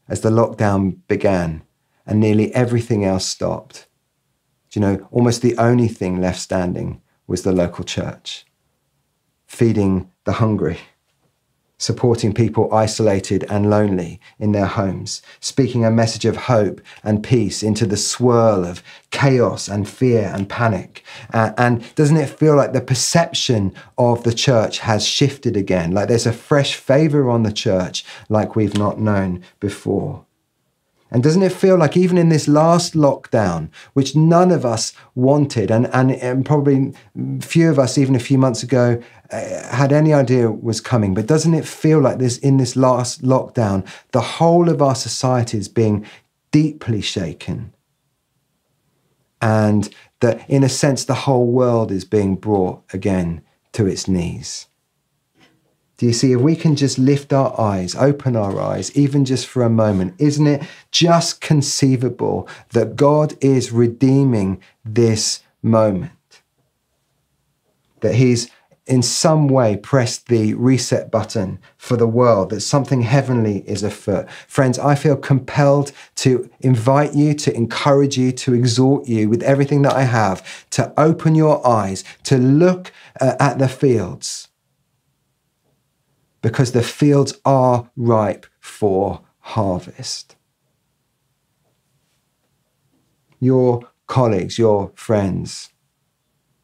as 0.08 0.20
the 0.20 0.30
lockdown 0.30 0.98
began 1.08 1.63
and 2.06 2.20
nearly 2.20 2.54
everything 2.54 3.04
else 3.04 3.26
stopped. 3.26 3.86
You 4.72 4.80
know, 4.80 5.08
almost 5.10 5.42
the 5.42 5.56
only 5.56 5.88
thing 5.88 6.20
left 6.20 6.40
standing 6.40 7.00
was 7.26 7.42
the 7.42 7.52
local 7.52 7.84
church, 7.84 8.44
feeding 9.46 10.10
the 10.24 10.32
hungry, 10.32 10.78
supporting 11.78 12.32
people 12.32 12.72
isolated 12.72 13.44
and 13.48 13.70
lonely 13.70 14.20
in 14.38 14.52
their 14.52 14.66
homes, 14.66 15.22
speaking 15.40 15.84
a 15.84 15.90
message 15.90 16.24
of 16.24 16.36
hope 16.36 16.80
and 17.02 17.22
peace 17.22 17.62
into 17.62 17.86
the 17.86 17.96
swirl 17.96 18.64
of 18.64 18.82
chaos 19.10 19.68
and 19.68 19.88
fear 19.88 20.30
and 20.34 20.48
panic. 20.48 21.04
Uh, 21.32 21.52
and 21.56 21.94
doesn't 21.94 22.16
it 22.16 22.28
feel 22.28 22.56
like 22.56 22.72
the 22.72 22.80
perception 22.80 23.72
of 23.96 24.24
the 24.24 24.34
church 24.34 24.80
has 24.80 25.06
shifted 25.06 25.56
again? 25.56 25.92
Like 25.92 26.08
there's 26.08 26.26
a 26.26 26.32
fresh 26.32 26.74
favor 26.74 27.30
on 27.30 27.42
the 27.42 27.52
church 27.52 28.04
like 28.28 28.56
we've 28.56 28.76
not 28.76 28.98
known 28.98 29.44
before. 29.60 30.24
And 31.14 31.22
doesn't 31.22 31.44
it 31.44 31.52
feel 31.52 31.78
like 31.78 31.96
even 31.96 32.18
in 32.18 32.28
this 32.28 32.48
last 32.48 32.94
lockdown, 32.94 33.70
which 33.92 34.16
none 34.16 34.50
of 34.50 34.66
us 34.66 34.92
wanted, 35.14 35.70
and, 35.70 35.86
and, 35.94 36.10
and 36.10 36.44
probably 36.44 36.92
few 37.40 37.70
of 37.70 37.78
us 37.78 37.96
even 37.96 38.16
a 38.16 38.18
few 38.18 38.36
months 38.36 38.64
ago 38.64 39.00
uh, 39.30 39.68
had 39.72 39.92
any 39.92 40.12
idea 40.12 40.50
was 40.50 40.80
coming, 40.80 41.14
but 41.14 41.26
doesn't 41.26 41.54
it 41.54 41.68
feel 41.68 42.00
like 42.00 42.18
this 42.18 42.36
in 42.38 42.56
this 42.56 42.74
last 42.74 43.22
lockdown, 43.22 43.86
the 44.10 44.20
whole 44.20 44.68
of 44.68 44.82
our 44.82 44.96
society 44.96 45.56
is 45.56 45.68
being 45.68 46.04
deeply 46.50 47.00
shaken? 47.00 47.72
And 49.40 49.88
that 50.18 50.44
in 50.50 50.64
a 50.64 50.68
sense, 50.68 51.04
the 51.04 51.14
whole 51.14 51.46
world 51.46 51.92
is 51.92 52.04
being 52.04 52.34
brought 52.34 52.82
again 52.92 53.42
to 53.74 53.86
its 53.86 54.08
knees. 54.08 54.66
Do 56.04 56.08
you 56.08 56.12
see, 56.12 56.32
if 56.32 56.40
we 56.42 56.54
can 56.54 56.76
just 56.76 56.98
lift 56.98 57.32
our 57.32 57.58
eyes, 57.58 57.94
open 57.94 58.36
our 58.36 58.60
eyes, 58.60 58.94
even 58.94 59.24
just 59.24 59.46
for 59.46 59.62
a 59.62 59.70
moment, 59.70 60.14
isn't 60.18 60.46
it 60.46 60.62
just 60.90 61.40
conceivable 61.40 62.46
that 62.72 62.94
God 62.94 63.32
is 63.40 63.72
redeeming 63.72 64.60
this 64.84 65.42
moment? 65.62 66.42
That 68.00 68.16
He's 68.16 68.50
in 68.86 69.00
some 69.00 69.48
way 69.48 69.78
pressed 69.78 70.26
the 70.26 70.52
reset 70.52 71.10
button 71.10 71.58
for 71.78 71.96
the 71.96 72.06
world, 72.06 72.50
that 72.50 72.60
something 72.60 73.00
heavenly 73.00 73.60
is 73.66 73.82
afoot. 73.82 74.30
Friends, 74.46 74.78
I 74.78 74.96
feel 74.96 75.16
compelled 75.16 75.90
to 76.16 76.50
invite 76.60 77.14
you, 77.14 77.32
to 77.32 77.56
encourage 77.56 78.18
you, 78.18 78.30
to 78.32 78.52
exhort 78.52 79.08
you 79.08 79.30
with 79.30 79.42
everything 79.42 79.80
that 79.82 79.94
I 79.94 80.02
have, 80.02 80.68
to 80.72 80.92
open 81.00 81.34
your 81.34 81.66
eyes, 81.66 82.04
to 82.24 82.36
look 82.36 82.92
uh, 83.22 83.36
at 83.40 83.58
the 83.58 83.68
fields 83.68 84.48
because 86.44 86.72
the 86.72 86.82
fields 86.82 87.32
are 87.46 87.90
ripe 87.96 88.44
for 88.60 89.22
harvest. 89.38 90.36
Your 93.40 93.88
colleagues, 94.08 94.58
your 94.58 94.92
friends, 94.94 95.70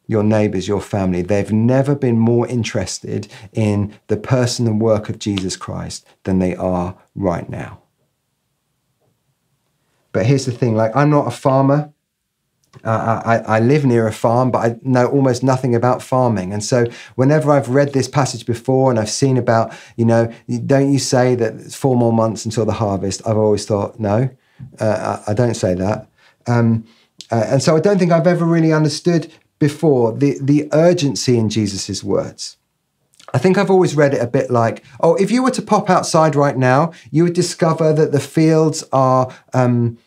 your 0.07 0.23
neighbors, 0.23 0.69
your 0.69 0.83
family, 0.83 1.23
they've 1.23 1.51
never 1.51 1.95
been 1.95 2.19
more 2.19 2.47
interested 2.47 3.27
in 3.55 3.99
the 4.09 4.19
person 4.19 4.67
and 4.67 4.83
work 4.83 5.09
of 5.09 5.19
Jesus 5.19 5.57
Christ 5.57 6.07
than 6.25 6.41
they 6.41 6.55
are 6.55 6.99
right 7.15 7.49
now. 7.49 7.81
But 10.13 10.27
here's 10.27 10.45
the 10.45 10.53
thing 10.53 10.77
like, 10.77 10.95
I'm 10.95 11.09
not 11.09 11.27
a 11.27 11.31
farmer. 11.31 11.91
Uh, 12.85 13.21
I, 13.25 13.57
I, 13.57 13.61
live 13.61 13.85
near 13.85 14.07
a 14.07 14.13
farm, 14.13 14.53
but 14.53 14.59
I 14.59 14.77
know 14.83 15.07
almost 15.07 15.43
nothing 15.43 15.75
about 15.75 16.01
farming. 16.03 16.53
And 16.53 16.63
so, 16.63 16.87
whenever 17.17 17.51
I've 17.51 17.69
read 17.69 17.93
this 17.93 18.07
passage 18.07 18.47
before 18.47 18.91
and 18.91 18.99
I've 18.99 19.11
seen 19.11 19.37
about, 19.37 19.75
you 19.97 20.05
know, 20.05 20.33
don't 20.67 20.93
you 20.93 21.01
say 21.01 21.35
that 21.35 21.55
it's 21.55 21.75
four 21.75 21.97
more 21.97 22.13
months 22.13 22.45
until 22.45 22.65
the 22.65 22.73
harvest? 22.73 23.27
I've 23.27 23.37
always 23.37 23.67
thought, 23.67 23.99
no, 23.99 24.31
uh, 24.79 25.21
I, 25.27 25.33
I, 25.33 25.35
don't 25.35 25.55
say 25.55 25.75
that. 25.75 26.09
Um, 26.47 26.87
uh, 27.31 27.45
and 27.49 27.63
so, 27.63 27.77
I 27.77 27.81
don't 27.81 27.99
think 27.99 28.13
I've 28.13 28.29
ever 28.29 28.45
really 28.45 28.73
understood 28.73 29.33
before 29.59 30.13
the, 30.17 30.39
the 30.41 30.69
urgency 30.73 31.37
in 31.37 31.51
Jesus' 31.51 32.05
words. 32.05 32.57
I 33.35 33.39
think 33.39 33.59
I've 33.59 33.71
always 33.71 33.97
read 33.97 34.15
it 34.15 34.23
a 34.23 34.27
bit 34.27 34.51
like, 34.51 34.85
oh, 35.01 35.17
if 35.17 35.31
you 35.31 35.43
were 35.43 35.51
to 35.53 35.63
pop 35.63 35.91
outside 35.91 36.35
right 36.35 36.57
now, 36.57 36.93
you 37.11 37.25
would 37.25 37.35
discover 37.35 37.93
that 37.93 38.13
the 38.13 38.21
fields 38.21 38.85
are. 38.93 39.35
Um, 39.53 39.99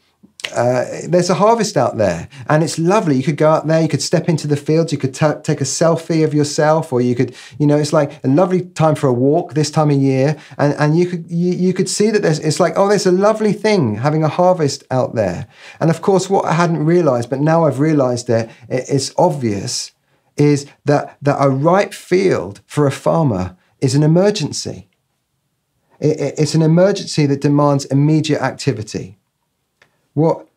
uh, 0.56 0.86
there's 1.08 1.30
a 1.30 1.36
harvest 1.36 1.78
out 1.78 1.98
there 1.98 2.28
and 2.48 2.64
it's 2.64 2.78
lovely. 2.78 3.16
You 3.16 3.24
could 3.24 3.38
go 3.38 3.50
out 3.50 3.68
there, 3.68 3.82
you 3.82 3.88
could 3.88 4.02
step 4.02 4.28
into 4.28 4.48
the 4.48 4.58
fields, 4.58 4.92
you 4.92 4.98
could 4.98 5.14
t- 5.14 5.40
take 5.44 5.62
a 5.62 5.66
selfie 5.66 6.24
of 6.24 6.34
yourself, 6.34 6.92
or 6.92 7.02
you 7.02 7.16
could, 7.16 7.36
you 7.58 7.66
know, 7.66 7.78
it's 7.78 7.94
like 7.94 8.24
a 8.24 8.28
lovely 8.28 8.62
time 8.62 8.96
for 8.96 9.08
a 9.08 9.14
walk 9.14 9.54
this 9.54 9.72
time 9.72 9.90
of 9.90 9.98
year. 9.98 10.38
And, 10.58 10.74
and 10.74 10.98
you 10.98 11.08
could 11.08 11.30
you, 11.30 11.54
you 11.54 11.74
could 11.74 11.90
see 11.90 12.12
that 12.12 12.22
there's 12.22 12.40
it's 12.40 12.60
like, 12.60 12.74
oh, 12.76 12.88
there's 12.90 13.06
a 13.06 13.12
lovely 13.12 13.54
thing 13.54 13.96
having 13.96 14.24
a 14.24 14.28
harvest 14.28 14.84
out 14.92 15.16
there. 15.16 15.48
And 15.80 15.90
of 15.90 16.02
course, 16.02 16.30
what 16.30 16.46
I 16.46 16.54
hadn't 16.54 16.86
realized, 16.86 17.30
but 17.30 17.40
now 17.40 17.66
I've 17.66 17.80
realized 17.80 18.30
it, 18.30 18.50
it's 18.70 19.14
obvious, 19.18 19.92
is 20.38 20.66
that, 20.86 21.18
that 21.22 21.38
a 21.40 21.50
ripe 21.50 21.94
field 21.94 22.62
for 22.66 22.88
a 22.88 22.92
farmer 22.92 23.56
is 23.80 23.96
an 23.96 24.04
emergency. 24.04 24.90
It, 26.00 26.36
it's 26.38 26.56
an 26.56 26.62
emergency 26.62 27.26
that 27.28 27.42
demands 27.42 27.86
immediate 27.86 28.42
activity. 28.42 29.18
What 30.14 30.48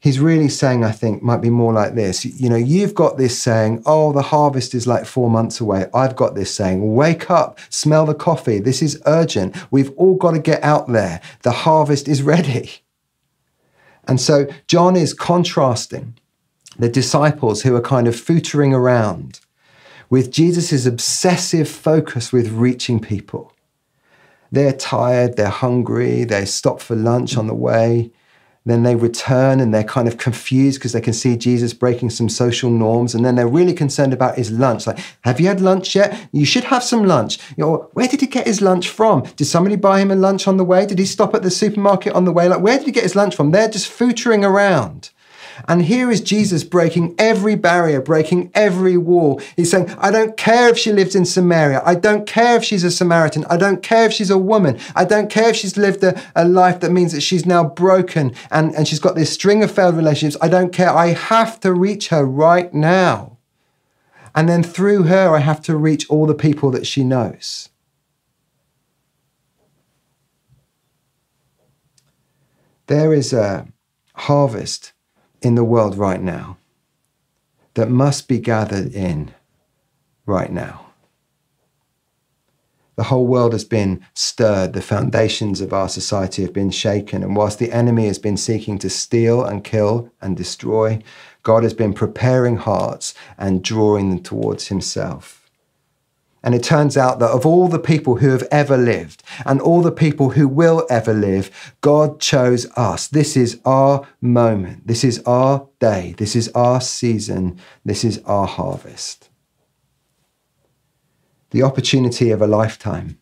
he's 0.00 0.20
really 0.20 0.48
saying, 0.48 0.84
I 0.84 0.92
think, 0.92 1.22
might 1.22 1.40
be 1.40 1.50
more 1.50 1.72
like 1.72 1.94
this. 1.94 2.24
You 2.24 2.48
know, 2.48 2.56
you've 2.56 2.94
got 2.94 3.18
this 3.18 3.40
saying, 3.40 3.82
oh, 3.86 4.12
the 4.12 4.22
harvest 4.22 4.74
is 4.74 4.86
like 4.86 5.04
four 5.04 5.28
months 5.30 5.60
away. 5.60 5.86
I've 5.92 6.16
got 6.16 6.34
this 6.34 6.54
saying, 6.54 6.94
wake 6.94 7.30
up, 7.30 7.58
smell 7.70 8.06
the 8.06 8.14
coffee. 8.14 8.60
This 8.60 8.82
is 8.82 9.00
urgent. 9.06 9.56
We've 9.70 9.90
all 9.96 10.16
got 10.16 10.32
to 10.32 10.38
get 10.38 10.62
out 10.62 10.88
there. 10.88 11.20
The 11.42 11.52
harvest 11.52 12.08
is 12.08 12.22
ready. 12.22 12.70
And 14.06 14.20
so 14.20 14.46
John 14.66 14.96
is 14.96 15.12
contrasting 15.12 16.14
the 16.78 16.88
disciples 16.88 17.62
who 17.62 17.74
are 17.74 17.82
kind 17.82 18.06
of 18.06 18.14
footering 18.14 18.72
around 18.72 19.40
with 20.08 20.30
Jesus' 20.30 20.86
obsessive 20.86 21.68
focus 21.68 22.32
with 22.32 22.52
reaching 22.52 23.00
people. 23.00 23.52
They're 24.50 24.72
tired, 24.72 25.36
they're 25.36 25.48
hungry, 25.48 26.24
they 26.24 26.46
stop 26.46 26.80
for 26.80 26.96
lunch 26.96 27.36
on 27.36 27.48
the 27.48 27.54
way. 27.54 28.12
Then 28.68 28.82
they 28.82 28.94
return 28.94 29.60
and 29.60 29.72
they're 29.72 29.82
kind 29.82 30.06
of 30.06 30.18
confused 30.18 30.78
because 30.78 30.92
they 30.92 31.00
can 31.00 31.14
see 31.14 31.38
Jesus 31.38 31.72
breaking 31.72 32.10
some 32.10 32.28
social 32.28 32.70
norms. 32.70 33.14
And 33.14 33.24
then 33.24 33.34
they're 33.34 33.48
really 33.48 33.72
concerned 33.72 34.12
about 34.12 34.36
his 34.36 34.50
lunch. 34.50 34.86
Like, 34.86 34.98
have 35.22 35.40
you 35.40 35.46
had 35.46 35.62
lunch 35.62 35.96
yet? 35.96 36.28
You 36.32 36.44
should 36.44 36.64
have 36.64 36.84
some 36.84 37.04
lunch. 37.04 37.38
You 37.56 37.64
know, 37.64 37.88
where 37.94 38.08
did 38.08 38.20
he 38.20 38.26
get 38.26 38.46
his 38.46 38.60
lunch 38.60 38.90
from? 38.90 39.22
Did 39.36 39.46
somebody 39.46 39.76
buy 39.76 40.00
him 40.00 40.10
a 40.10 40.16
lunch 40.16 40.46
on 40.46 40.58
the 40.58 40.64
way? 40.64 40.84
Did 40.84 40.98
he 40.98 41.06
stop 41.06 41.34
at 41.34 41.42
the 41.42 41.50
supermarket 41.50 42.12
on 42.12 42.26
the 42.26 42.32
way? 42.32 42.46
Like, 42.46 42.60
where 42.60 42.76
did 42.76 42.84
he 42.84 42.92
get 42.92 43.04
his 43.04 43.16
lunch 43.16 43.34
from? 43.34 43.52
They're 43.52 43.70
just 43.70 43.90
footering 43.90 44.46
around. 44.46 45.10
And 45.66 45.82
here 45.82 46.10
is 46.10 46.20
Jesus 46.20 46.62
breaking 46.64 47.14
every 47.18 47.54
barrier, 47.54 48.00
breaking 48.00 48.50
every 48.54 48.96
wall. 48.96 49.40
He's 49.56 49.70
saying, 49.70 49.90
I 49.98 50.10
don't 50.10 50.36
care 50.36 50.68
if 50.68 50.78
she 50.78 50.92
lives 50.92 51.14
in 51.14 51.24
Samaria. 51.24 51.82
I 51.84 51.94
don't 51.94 52.26
care 52.26 52.56
if 52.56 52.64
she's 52.64 52.84
a 52.84 52.90
Samaritan. 52.90 53.44
I 53.50 53.56
don't 53.56 53.82
care 53.82 54.06
if 54.06 54.12
she's 54.12 54.30
a 54.30 54.38
woman. 54.38 54.78
I 54.94 55.04
don't 55.04 55.30
care 55.30 55.50
if 55.50 55.56
she's 55.56 55.76
lived 55.76 56.04
a, 56.04 56.20
a 56.36 56.46
life 56.46 56.80
that 56.80 56.92
means 56.92 57.12
that 57.12 57.22
she's 57.22 57.46
now 57.46 57.64
broken 57.64 58.34
and, 58.50 58.74
and 58.74 58.86
she's 58.86 59.00
got 59.00 59.14
this 59.14 59.32
string 59.32 59.62
of 59.62 59.70
failed 59.70 59.96
relationships. 59.96 60.42
I 60.42 60.48
don't 60.48 60.72
care. 60.72 60.90
I 60.90 61.08
have 61.08 61.58
to 61.60 61.72
reach 61.72 62.08
her 62.08 62.24
right 62.24 62.72
now. 62.72 63.38
And 64.34 64.48
then 64.48 64.62
through 64.62 65.04
her, 65.04 65.34
I 65.34 65.40
have 65.40 65.62
to 65.62 65.76
reach 65.76 66.08
all 66.08 66.26
the 66.26 66.34
people 66.34 66.70
that 66.70 66.86
she 66.86 67.02
knows. 67.02 67.70
There 72.86 73.12
is 73.12 73.32
a 73.32 73.66
harvest 74.14 74.92
in 75.42 75.54
the 75.54 75.64
world 75.64 75.96
right 75.96 76.20
now 76.20 76.56
that 77.74 77.88
must 77.88 78.26
be 78.26 78.40
gathered 78.40 78.92
in 78.92 79.32
right 80.26 80.50
now. 80.50 80.86
The 82.96 83.04
whole 83.04 83.28
world 83.28 83.52
has 83.52 83.62
been 83.62 84.04
stirred. 84.14 84.72
The 84.72 84.82
foundations 84.82 85.60
of 85.60 85.72
our 85.72 85.88
society 85.88 86.42
have 86.42 86.52
been 86.52 86.72
shaken. 86.72 87.22
And 87.22 87.36
whilst 87.36 87.60
the 87.60 87.70
enemy 87.70 88.08
has 88.08 88.18
been 88.18 88.36
seeking 88.36 88.76
to 88.80 88.90
steal 88.90 89.44
and 89.44 89.62
kill 89.62 90.10
and 90.20 90.36
destroy, 90.36 91.00
God 91.44 91.62
has 91.62 91.72
been 91.72 91.94
preparing 91.94 92.56
hearts 92.56 93.14
and 93.38 93.62
drawing 93.62 94.10
them 94.10 94.24
towards 94.24 94.66
himself. 94.66 95.37
And 96.42 96.54
it 96.54 96.62
turns 96.62 96.96
out 96.96 97.18
that 97.18 97.30
of 97.30 97.44
all 97.44 97.68
the 97.68 97.78
people 97.78 98.16
who 98.16 98.30
have 98.30 98.46
ever 98.50 98.76
lived 98.76 99.22
and 99.44 99.60
all 99.60 99.82
the 99.82 99.92
people 99.92 100.30
who 100.30 100.46
will 100.46 100.86
ever 100.88 101.12
live, 101.12 101.74
God 101.80 102.20
chose 102.20 102.66
us. 102.76 103.08
This 103.08 103.36
is 103.36 103.60
our 103.64 104.06
moment. 104.20 104.86
This 104.86 105.02
is 105.02 105.20
our 105.24 105.66
day. 105.80 106.14
This 106.16 106.36
is 106.36 106.48
our 106.50 106.80
season. 106.80 107.58
This 107.84 108.04
is 108.04 108.18
our 108.24 108.46
harvest. 108.46 109.30
The 111.50 111.62
opportunity 111.62 112.30
of 112.30 112.40
a 112.40 112.46
lifetime 112.46 113.18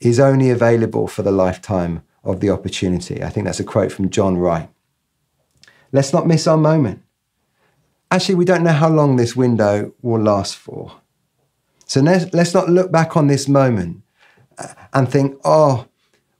is 0.00 0.18
only 0.18 0.50
available 0.50 1.06
for 1.06 1.22
the 1.22 1.30
lifetime 1.30 2.02
of 2.24 2.40
the 2.40 2.50
opportunity. 2.50 3.22
I 3.22 3.28
think 3.28 3.46
that's 3.46 3.60
a 3.60 3.64
quote 3.64 3.92
from 3.92 4.10
John 4.10 4.36
Wright. 4.36 4.68
Let's 5.92 6.12
not 6.12 6.26
miss 6.26 6.46
our 6.46 6.56
moment. 6.56 7.02
Actually, 8.10 8.36
we 8.36 8.44
don't 8.44 8.64
know 8.64 8.72
how 8.72 8.88
long 8.88 9.16
this 9.16 9.36
window 9.36 9.92
will 10.02 10.20
last 10.20 10.56
for. 10.56 11.00
So 11.88 12.00
let's 12.00 12.54
not 12.54 12.68
look 12.68 12.92
back 12.92 13.16
on 13.16 13.26
this 13.26 13.48
moment 13.48 14.02
uh, 14.58 14.74
and 14.92 15.10
think, 15.10 15.36
oh, 15.42 15.86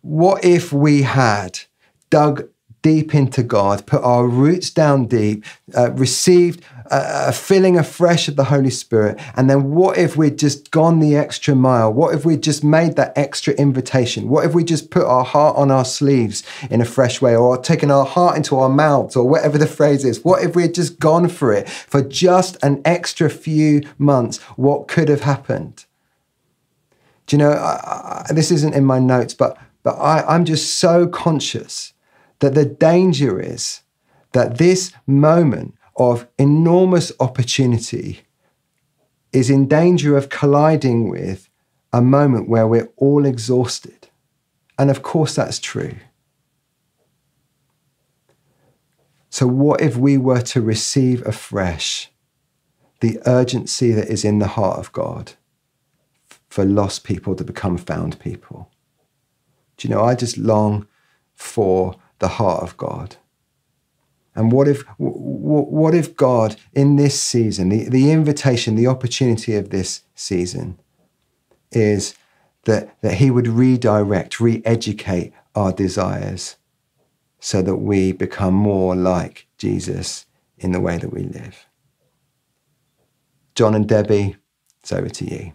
what 0.03 0.44
if 0.44 0.72
we 0.72 1.03
had 1.03 1.59
dug 2.11 2.49
deep 2.82 3.14
into 3.14 3.42
God, 3.42 3.86
put 3.86 4.03
our 4.03 4.26
roots 4.28 4.70
down 4.70 5.07
deep, 5.07 5.44
uh, 5.76 5.90
received 5.92 6.62
a, 6.91 7.32
filling 7.32 7.78
afresh 7.78 8.28
of 8.28 8.36
the 8.36 8.45
Holy 8.45 8.70
Spirit. 8.70 9.20
And 9.36 9.49
then 9.49 9.70
what 9.70 9.99
if 9.99 10.16
we'd 10.16 10.39
just 10.39 10.70
gone 10.70 11.01
the 11.01 11.16
extra 11.16 11.55
mile? 11.55 11.93
What 11.93 12.14
if 12.14 12.24
we'd 12.24 12.43
just 12.43 12.64
made 12.64 12.97
that 12.97 13.12
extra 13.16 13.55
invitation? 13.55 14.28
What 14.28 14.45
if 14.45 14.55
we 14.55 14.64
just 14.64 14.91
put 14.91 15.05
our 15.05 15.24
heart 15.24 15.57
on 15.57 15.70
our 15.70 15.84
sleeves 15.84 16.43
in 16.70 16.80
a 16.80 16.84
fresh 16.84 17.20
way 17.20 17.36
or 17.36 17.57
taken 17.59 17.91
our 17.91 18.05
heart 18.05 18.36
into 18.36 18.57
our 18.57 18.68
mouths 18.68 19.16
or 19.16 19.28
whatever 19.28 19.59
the 19.59 19.66
phrase 19.66 20.05
is? 20.05 20.24
What 20.24 20.43
if 20.43 20.55
we 20.57 20.62
had 20.62 20.74
just 20.74 20.99
gone 20.99 21.28
for 21.28 21.53
it 21.53 21.68
for 21.68 22.03
just 22.03 22.57
an 22.62 22.82
extra 22.84 23.30
few 23.30 23.82
months? 23.99 24.39
What 24.57 24.89
could 24.89 25.09
have 25.09 25.22
happened? 25.22 25.84
Do 27.26 27.36
you 27.36 27.39
know, 27.39 27.53
I, 27.53 28.24
I, 28.28 28.32
this 28.32 28.51
isn't 28.51 28.74
in 28.74 28.84
my 28.84 28.99
notes, 28.99 29.34
but, 29.34 29.59
but 29.82 29.97
I, 29.97 30.24
I'm 30.26 30.45
just 30.45 30.78
so 30.78 31.07
conscious 31.07 31.93
that 32.39 32.55
the 32.55 32.64
danger 32.64 33.41
is 33.41 33.82
that 34.32 34.59
this 34.59 34.93
moment 35.07 35.74
of 35.99 36.26
enormous 36.38 37.12
opportunity 37.20 38.20
is 39.32 39.51
in 39.51 39.68
danger 39.68 40.16
of 40.16 40.28
colliding 40.28 41.11
with 41.11 41.51
a 41.92 42.01
moment 42.01 42.49
where 42.49 42.66
we're 42.66 42.90
all 42.96 43.26
exhausted. 43.26 44.09
And 44.78 44.90
of 44.90 45.03
course, 45.03 45.34
that's 45.34 45.59
true. 45.59 45.96
So, 49.30 49.46
what 49.46 49.80
if 49.80 49.96
we 49.96 50.16
were 50.16 50.40
to 50.40 50.62
receive 50.62 51.26
afresh 51.26 52.11
the 53.01 53.20
urgency 53.26 53.92
that 53.92 54.09
is 54.09 54.24
in 54.24 54.38
the 54.38 54.46
heart 54.46 54.78
of 54.78 54.92
God 54.92 55.32
for 56.49 56.64
lost 56.64 57.05
people 57.05 57.34
to 57.34 57.44
become 57.44 57.76
found 57.76 58.18
people? 58.20 58.70
Do 59.76 59.86
you 59.86 59.94
know, 59.94 60.03
I 60.03 60.14
just 60.14 60.38
long 60.38 60.86
for 61.34 61.96
the 62.18 62.28
heart 62.28 62.62
of 62.62 62.76
God. 62.76 63.16
And 64.39 64.53
what 64.53 64.68
if, 64.68 64.84
what 64.99 65.97
if 65.97 66.14
God, 66.14 66.55
in 66.72 66.95
this 66.95 67.20
season, 67.20 67.70
the, 67.70 67.89
the 67.89 68.12
invitation, 68.12 68.76
the 68.76 68.86
opportunity 68.86 69.57
of 69.57 69.70
this 69.70 70.03
season 70.14 70.78
is 71.72 72.14
that, 72.62 72.97
that 73.03 73.14
He 73.14 73.32
would 73.32 73.49
redirect, 73.49 74.39
re 74.39 74.62
educate 74.64 75.32
our 75.57 75.72
desires 75.72 76.55
so 77.41 77.62
that 77.62 77.78
we 77.78 78.12
become 78.12 78.55
more 78.55 78.95
like 78.95 79.49
Jesus 79.59 80.24
in 80.57 80.70
the 80.70 80.80
way 80.80 80.99
that 80.99 81.12
we 81.12 81.24
live. 81.24 81.66
John 83.57 83.74
and 83.74 83.89
Debbie, 83.89 84.36
it's 84.78 84.93
over 84.93 85.09
to 85.09 85.24
you. 85.24 85.53